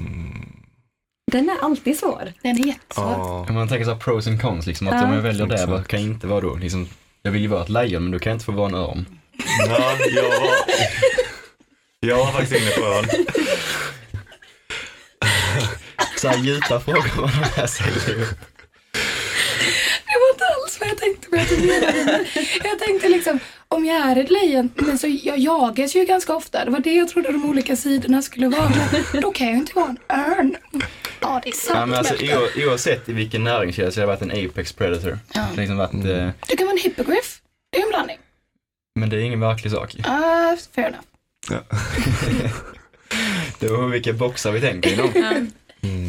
[1.35, 2.33] Den är alltid svår.
[2.43, 3.05] Den är jättesvår.
[3.05, 3.47] Ja.
[3.49, 5.05] Om man tänker så här pros and cons, liksom, att Ja.
[5.05, 6.55] om jag väljer det, vad kan jag inte vara då?
[6.55, 6.89] Liksom,
[7.23, 9.07] jag vill ju vara ett lejon, men då kan jag inte få vara en örn.
[9.69, 10.49] Ja, jag var,
[12.01, 13.05] jag var faktiskt inne på ön.
[16.17, 17.87] Så här djupa frågor man har med sig.
[20.07, 21.37] Det var inte alls vad jag tänkte på.
[22.69, 26.65] Jag tänkte, liksom, om jag är ett lejon, men så jag jagas ju ganska ofta.
[26.65, 28.73] Det var det jag trodde de olika sidorna skulle vara.
[29.23, 30.57] Då kan jag inte vara en örn.
[31.25, 31.79] Ja, det är sant.
[31.79, 32.15] Ja, men alltså,
[32.67, 35.19] oavsett i vilken näringskedja så har jag varit en apex predator.
[35.35, 35.47] Ja.
[35.57, 37.41] Liksom varit, eh, Du kan vara en hippogriff.
[37.73, 38.19] Det är en blandning.
[38.95, 39.95] men det är ingen verklig sak.
[39.95, 40.05] Uh,
[40.75, 41.05] fair enough.
[43.59, 45.51] Det beror på vilka boxar vi tänker inom.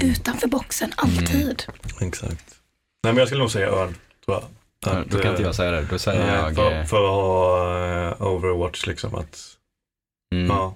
[0.04, 1.64] Utanför boxen, alltid.
[2.02, 2.56] Exakt.
[3.04, 3.96] Nej men jag skulle nog säga örn,
[4.26, 4.44] tror jag.
[4.86, 5.88] Ja, Att, Då kan inte eh, jag säga det.
[5.90, 6.56] Då säger nej, jag...
[6.56, 9.40] för, eh, för att ha eh, Overwatch liksom att,
[10.36, 10.48] Mm.
[10.48, 10.76] ja,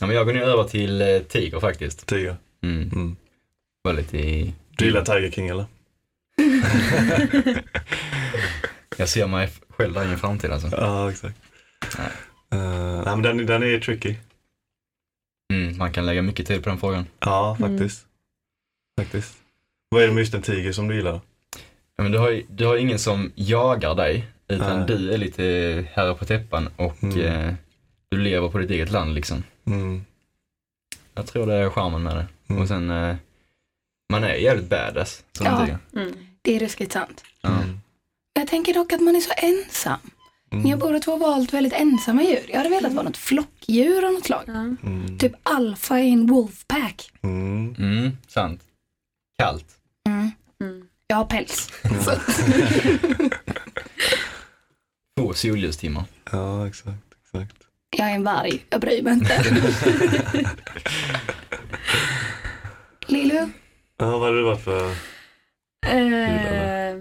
[0.00, 2.06] Ja, men jag går nu över till tiger faktiskt.
[2.06, 2.36] tiger.
[2.62, 2.82] Mm.
[2.92, 3.16] Mm.
[3.82, 4.54] Var lite i...
[4.76, 5.64] Du gillar Tiger King eller?
[8.96, 10.68] Jag ser mig själv där i en framtid alltså.
[10.72, 11.36] Ja, exakt.
[11.98, 12.08] Nej.
[12.60, 14.14] Eh, nej, men den, den är tricky.
[15.52, 17.06] Mm, man kan lägga mycket tid på den frågan.
[17.20, 18.06] Ja, faktiskt.
[19.00, 19.36] Faktiskt.
[19.88, 21.20] Vad är det med just en tiger som du gillar?
[21.96, 24.86] Ja, men du, har, du har ingen som jagar dig, utan Nej.
[24.88, 25.44] du är lite
[25.92, 27.18] herre på täppan och Mm.
[27.20, 27.54] eh,
[28.08, 29.42] du lever på ditt eget land liksom.
[29.66, 30.04] Mm.
[31.14, 32.26] Jag tror det är charmen med det.
[32.48, 32.62] Mm.
[32.62, 33.16] Och sen, eh,
[34.12, 35.68] man är jävligt badass som Ja.
[36.00, 36.14] Mm.
[36.42, 37.24] Det är ruskigt sant.
[37.42, 37.80] Mm.
[38.34, 39.98] Jag tänker dock att man är så ensam.
[40.52, 40.64] Mm.
[40.64, 42.44] Ni har båda två valt väldigt ensamma djur.
[42.48, 44.48] Jag hade velat vara något flockdjur av något slag.
[44.48, 45.18] Mm.
[45.18, 47.10] Typ alfa i en wolfpack.
[47.22, 47.74] Mm.
[47.78, 48.60] Mm, sant.
[49.38, 49.66] Kallt.
[50.06, 50.30] Mm.
[50.60, 50.86] Mm.
[51.06, 51.70] Jag har päls.
[55.20, 56.04] Få solljustimmar.
[56.32, 57.14] Ja, exakt.
[57.24, 57.56] exakt.
[57.96, 58.64] jag är en varg.
[58.70, 59.44] Jag bryr mig inte.
[63.06, 63.48] Lilu?
[63.98, 64.90] Ja, vad hade det varit för...
[65.86, 66.96] Eh,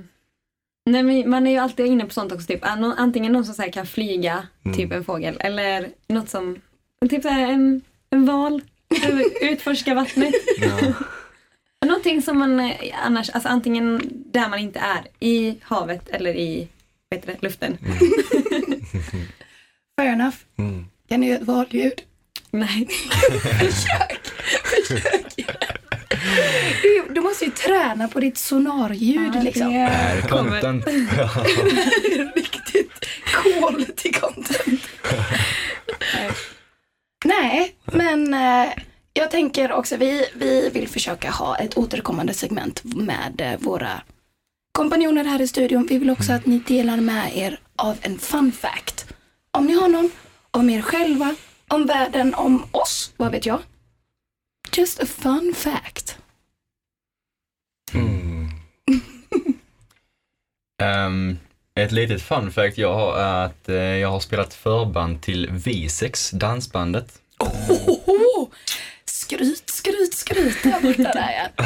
[0.86, 2.48] nej, men man är ju alltid inne på sånt också.
[2.48, 2.66] Typ.
[2.66, 4.78] An- Antingen någon som så här, kan flyga, Mm.
[4.78, 6.62] typ en fågel, eller något som,
[7.10, 8.62] typ så en, en val,
[9.42, 10.34] utforska vattnet.
[10.58, 10.94] Ja.
[11.86, 12.76] Någonting som man eh,
[13.06, 16.68] annars, alltså antingen där man inte är, i havet eller i
[17.12, 17.78] heter det, luften.
[20.00, 20.36] Fair enough.
[20.58, 20.86] Mm.
[21.10, 22.02] Kan du göra ett valljud?
[22.52, 22.88] Nej.
[23.60, 24.20] Försök.
[24.64, 25.81] Försök.
[26.82, 29.74] Du, du måste ju träna på ditt sonarljud Ja, liksom.
[29.74, 30.62] det Är kommer.
[30.62, 30.86] content.
[32.36, 34.82] Riktigt quality content.
[37.26, 38.70] Nej, men eh,
[39.14, 44.02] jag tänker också, vi, vi vill försöka ha ett återkommande segment med eh, våra
[44.72, 45.86] kompanjoner här i studion.
[45.90, 49.06] Vi vill också att ni delar med er av en fun fact.
[49.52, 50.12] Om ni har någon,
[50.52, 51.36] om er själva,
[51.68, 53.60] om världen, om oss, vad vet jag.
[54.74, 56.18] Just a fun fact.
[57.94, 58.50] Mm.
[60.82, 61.38] Ehm,
[61.76, 66.32] ett litet fun fact jag har är att eh, jag har spelat förband till Visex,
[66.32, 67.22] dansbandet.
[67.40, 68.52] Ohoho!
[69.06, 71.66] Skryt, skryt, skryt där borta där ja.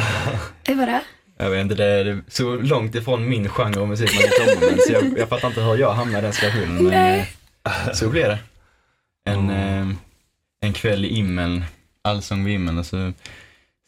[0.62, 1.02] Det var det.
[1.38, 4.70] Jag vet inte, det är så långt ifrån min genre av musik man kan komma
[4.70, 6.84] med, så jag, jag fattar inte hur jag hamnade i den situationen.
[6.84, 8.38] Men eh, så blev det.
[9.24, 9.88] En, eh,
[10.60, 11.64] en kväll i Immeln,
[12.02, 13.12] allsång vid Immeln och så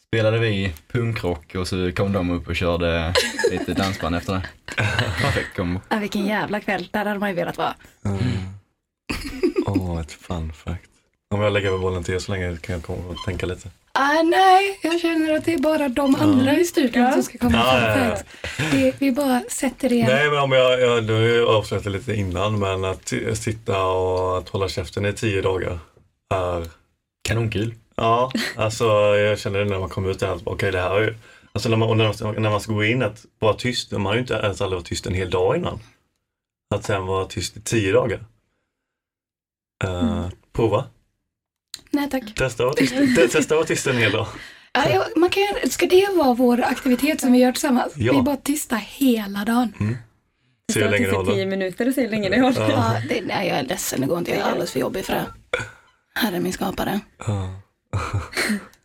[0.09, 3.13] spelade vi punkrock och så kom de upp och körde
[3.51, 4.43] lite dansband efter det.
[5.21, 5.81] Perfekt kombo.
[5.89, 6.89] Ja, vilken jävla kväll.
[6.91, 7.75] Där hade man ju velat vara.
[8.05, 8.19] Mm.
[9.65, 10.89] Åh, ett fun fact.
[11.33, 13.69] Om jag lägger över bollen till er så länge kan jag komma och tänka lite.
[13.91, 17.57] Ah, nej, jag känner att det är bara de andra i studion som ska komma
[17.57, 18.17] Ja, ja,
[18.57, 18.63] ja.
[18.71, 20.07] Det, vi bara sätter det.
[20.07, 24.49] Nej, men om jag, jag, ju avslöjat det lite innan, men att sitta och att
[24.49, 25.79] hålla käften i tio dagar
[26.33, 26.67] är
[27.27, 27.73] Kanonkul.
[28.01, 28.85] Ja, alltså
[29.17, 30.39] jag känner det när man kommer ut där.
[30.43, 31.15] Okej, det här är ju...
[31.51, 34.13] Alltså när man, när, man- när man ska gå in att vara tyst, man har
[34.13, 35.79] ju inte ens aldrig varit tyst en hel dag innan.
[36.75, 38.23] Att sen vara tyst i tio dagar.
[39.83, 40.85] Uh, Prova.
[41.91, 42.35] Nej tack.
[42.35, 44.27] Testa att vara tyst, en hel dag.
[44.73, 47.93] Ja, man kan, ska det vara vår aktivitet som vi gör tillsammans?
[47.95, 48.13] Ja.
[48.13, 49.97] Vi bara tysta hela dagen.
[50.73, 51.33] Se hur länge det håller.
[51.33, 52.69] tio minuter och se hur länge det håller.
[52.69, 54.31] Ja, det, nej, jag är ledsen, det går inte.
[54.31, 55.25] Jag är alldeles för jobbig för det.
[56.15, 56.99] Herre min skapare.
[57.27, 57.61] Ja,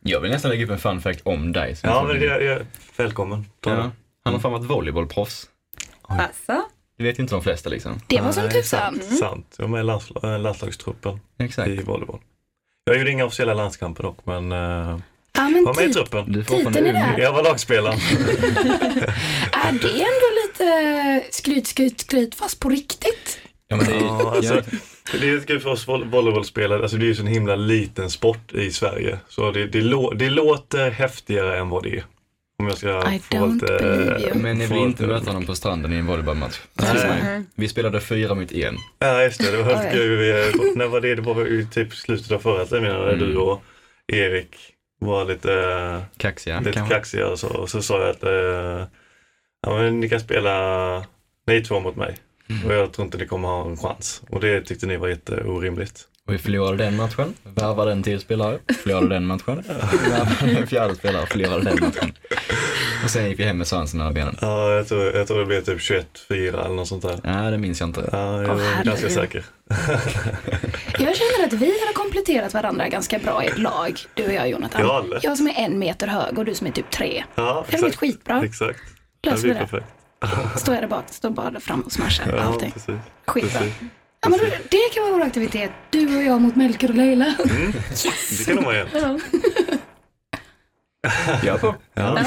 [0.00, 1.76] Jag vill nästan lägga upp en fun fact om dig.
[1.76, 3.46] som ja jag men det, är välkommen.
[3.64, 3.90] Ja.
[4.24, 5.48] Han har fan varit volleybollproffs.
[6.02, 6.62] Alltså,
[6.98, 8.00] Det vet inte de flesta liksom.
[8.06, 9.00] Det var som tusan.
[9.00, 9.54] Sant, sant.
[9.58, 11.68] Jag var med i landsla- äh, landslagstruppen Exakt.
[11.68, 12.20] i volleyboll.
[12.84, 14.98] Jag gjorde inga officiella landskamper dock, men uh,
[15.36, 16.32] Ja, men var med i typ, truppen.
[16.32, 17.18] Du Titeln är där.
[17.18, 17.98] Jag var lagspelaren.
[19.52, 23.38] är det ändå lite skryt, skryt, skryt fast på riktigt?
[23.74, 24.62] Ja, men det, Ja, alltså,
[25.12, 28.10] det är kul för oss voll- volleybollspelare, alltså det är ju så en himla liten
[28.10, 29.18] sport i Sverige.
[29.28, 32.04] Så det, det, lå, det låter häftigare än vad det är.
[32.58, 34.24] Om jag ska I få don't lite...
[34.26, 34.34] you.
[34.34, 36.58] men ni vill inte möta honom på stranden i en volleybollmatch.
[36.74, 37.42] Nej.
[37.54, 38.76] Vi spelade fyra mot en.
[38.98, 40.16] Ja just det, det var helt kul.
[40.18, 41.14] Vi- När var det?
[41.14, 43.18] Det var i typ slutet av förra terminen när Mm.
[43.18, 43.62] du och
[44.06, 44.56] Erik
[45.00, 46.94] var lite, Kaxiga lite kanske.
[46.94, 48.86] kaxiga och så, och så sa jag att eh,
[49.66, 51.04] ja, men ni kan spela
[51.46, 52.16] ni två mot mig.
[52.50, 52.66] Mm.
[52.66, 54.22] Och jag tror inte ni kommer ha en chans.
[54.30, 56.00] Och det tyckte ni var jätteorimligt.
[56.26, 59.62] Och vi förlorade den matchen, värvade en till spelare, förlorade den matchen,
[60.10, 62.12] värvade en fjärde spelare, förlorade den matchen.
[63.04, 64.36] Och sen gick vi hem med svansen mellan benen.
[64.40, 67.20] Ja, jag tror, jag tror det blev typ 21-4 eller något sånt där.
[67.24, 68.08] Nej, det minns jag inte.
[68.12, 69.12] Ja, jag är ganska herregud.
[69.12, 69.44] säker.
[70.98, 74.48] Jag känner att vi har kompletterat varandra ganska bra i ett lag, du och jag
[74.50, 74.82] Jonathan.
[74.82, 77.24] Ja, jag som är en meter hög och du som är typ tre.
[77.34, 78.44] Ja, Det har blivit skitbra.
[78.44, 78.80] Exakt.
[79.22, 79.66] Löser det vi det.
[79.66, 79.86] perfekt.
[80.56, 82.70] Står jag där bak, står bara där fram och smashar Ja, allting.
[82.72, 82.94] precis.
[83.26, 83.60] Skitbra.
[83.60, 83.74] precis.
[84.22, 84.38] Ja, men
[84.70, 85.70] det kan vara vår aktivitet.
[85.90, 87.34] Du och jag mot Melker och Leila.
[88.38, 88.90] Det kan nog vara jämnt.
[88.94, 89.18] ja.
[91.44, 91.74] Jag på.
[91.94, 92.18] Ja.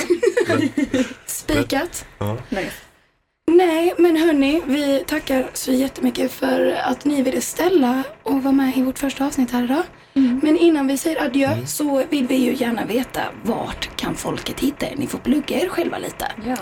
[1.26, 2.06] Spikat.
[2.18, 2.38] Ja.
[2.50, 2.72] Nice.
[3.52, 8.78] Nej, men hörni, vi tackar så jättemycket för att ni ville ställa och vara med
[8.78, 9.84] i vårt första avsnitt här idag.
[10.42, 14.86] Men innan vi säger adjö så vill vi ju gärna veta vart kan folket hitta
[14.86, 14.94] er?
[14.98, 16.32] Ni får plugga er själva lite.
[16.46, 16.56] Ja.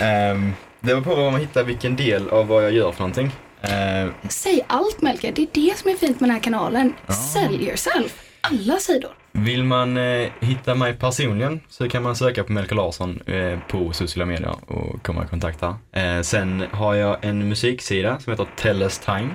[0.00, 3.30] Ehm, det var på vad man hittar vilken del av vad jag gör för någonting.
[3.62, 6.94] Ehm, Säg allt Melker, det är det som är fint med den här kanalen.
[7.32, 8.24] Sell yourself.
[8.40, 9.10] Alla sidor.
[9.32, 13.92] Vill man eh, hitta mig personligen så kan man söka på Melker Larsson eh, på
[13.92, 15.74] sociala medier och komma i kontakt där.
[16.16, 19.28] Eh, sen har jag en musiksida som heter Tell Us Time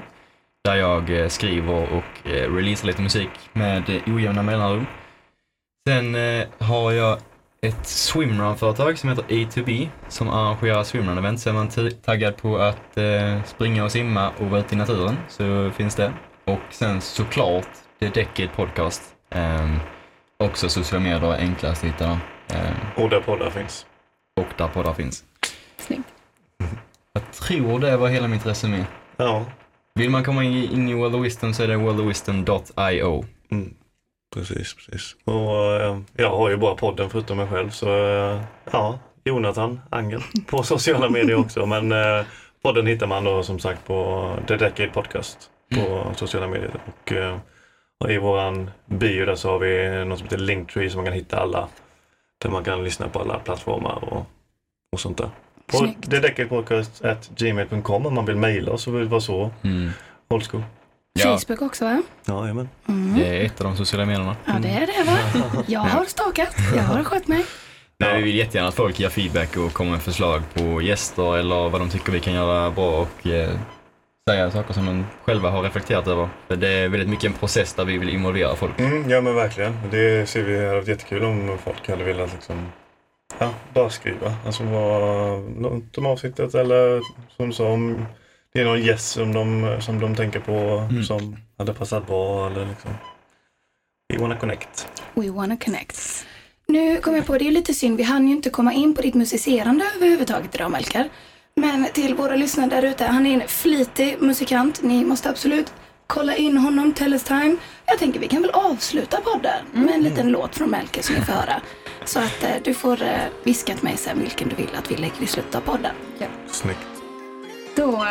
[0.65, 4.85] där jag eh, skriver och eh, releasar lite musik med eh, ojämna mellanrum.
[5.89, 6.15] Sen
[6.59, 7.17] har jag
[7.63, 11.37] ett swimrun-företag som heter A2B som arrangerar swimrun-event.
[11.37, 11.69] Så är man
[12.05, 16.13] taggad på att eh, springa och simma och vara ute i naturen så finns det.
[16.45, 17.67] Och sen såklart
[17.99, 19.01] The Decade Podcast.
[19.29, 19.79] Ehm,
[20.37, 22.09] också sociala medier är enklast att hitta.
[22.49, 23.85] Ehm, Och där poddar finns.
[24.39, 25.23] och där poddar finns.
[25.77, 26.07] Snyggt.
[27.13, 28.85] Jag tror det var hela mitt resumé.
[29.17, 29.45] Ja,
[29.95, 33.25] Vill man komma in, in i World of Wisdom så är det worldofwisdom.io.
[33.51, 33.73] mm.
[34.33, 35.15] Precis, precis.
[35.23, 40.21] Och eh, jag har ju bara podden förutom mig själv så eh, ja, Jonathan Angel
[40.47, 41.65] på sociala medier också.
[41.65, 42.25] Men eh,
[42.63, 46.71] podden hittar man då som sagt på The Decade Podcast på sociala medier.
[46.85, 47.37] Och, eh,
[48.03, 51.13] och i våran bio där så har vi något som heter Linktree som man kan
[51.13, 51.67] hitta alla.
[52.43, 54.25] Där man kan lyssna på alla plattformar och,
[54.93, 55.29] och sånt där.
[55.71, 59.89] På thedecadepodcast.gmail.com om man vill mejla oss och vill vara så Mm.
[60.29, 60.63] old school.
[61.19, 62.01] Ja, Facebook också va?
[62.25, 62.69] Ja, jajamän.
[62.87, 63.19] Mm.
[63.19, 64.35] det är ett av de sociala medierna.
[64.45, 65.63] Ja, det är det va?
[65.67, 67.45] Jag har stakat, jag har skött mig.
[67.97, 71.69] Nej, vi vill jättegärna att folk ger feedback och kommer med förslag på gäster eller
[71.69, 73.49] vad de tycker vi kan göra bra och eh,
[74.29, 76.29] säga saker som de själva har reflekterat över.
[76.47, 78.79] För det är väldigt mycket en process där vi vill involvera folk.
[78.79, 79.77] Mm, ja men verkligen.
[79.91, 82.55] Det ser vi varit jättekul om folk hade velat liksom,
[83.39, 84.33] ja, bara skriva.
[84.45, 87.01] Alltså vad, något om avsnittet eller
[87.37, 88.05] som du sa om
[88.53, 92.65] det är någon gäst som de, som de tänker på som hade passat bra eller
[92.65, 92.91] liksom.
[94.13, 94.87] We wanna connect.
[95.13, 96.25] We wanna connect.
[96.67, 99.01] Nu kom jag på, det är lite synd, vi hann ju inte komma in på
[99.01, 101.09] ditt musicerande överhuvudtaget idag Melker.
[101.55, 104.83] Men till våra lyssnare där ute, han är en flitig musikant.
[104.83, 105.73] Ni måste absolut
[106.07, 107.55] kolla in honom, Tell us time.
[107.85, 111.21] Jag tänker vi kan väl avsluta podden med en liten låt från Melker som ni
[111.21, 111.61] får höra.
[112.05, 113.09] Så att eh, du får eh,
[113.43, 115.95] viska till mig sen vilken du vill att vi lägger i slutet av podden.
[116.47, 116.92] Snyggt.
[117.75, 118.05] Då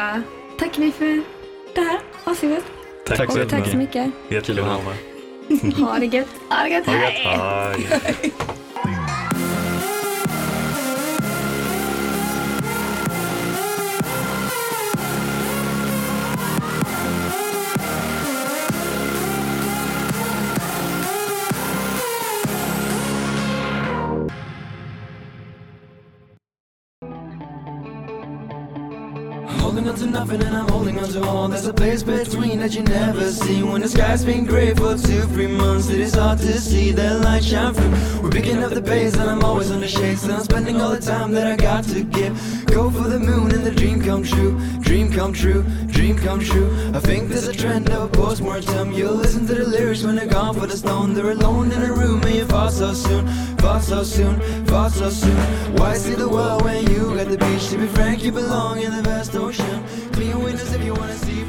[0.58, 1.22] tackar vi för
[1.74, 2.64] det här avsnittet.
[3.06, 4.10] Tack, Tack så tack så mycket.
[4.28, 5.74] Jättekul att vara med.
[5.74, 6.28] Ha det gött.
[6.50, 8.32] Ha det gött, Ha det hej!
[30.12, 31.48] nothing and I'm holding on to all.
[31.48, 33.62] There's a place between that you never see.
[33.62, 37.20] When the sky's been grey for two, three months, it is hard to see that
[37.22, 38.22] light shine through.
[38.22, 40.24] We're picking up the pace and I'm always on the shakes.
[40.24, 42.34] And I'm spending all the time that I got to give.
[42.66, 44.60] Go for the moon and the dream come true.
[44.80, 46.70] Dream come true, dream come true.
[46.94, 48.92] I think there's a trend of postmortem.
[48.92, 51.14] You'll listen to the lyrics when they're gone for the stone.
[51.14, 53.26] They're alone in a room and you fall so soon.
[53.58, 55.36] Fall so soon, fall so soon.
[55.76, 57.68] Why see the world when you got the beach?
[57.70, 59.84] To be frank, you belong in the vast ocean.
[60.12, 61.41] Clean windows if you wanna see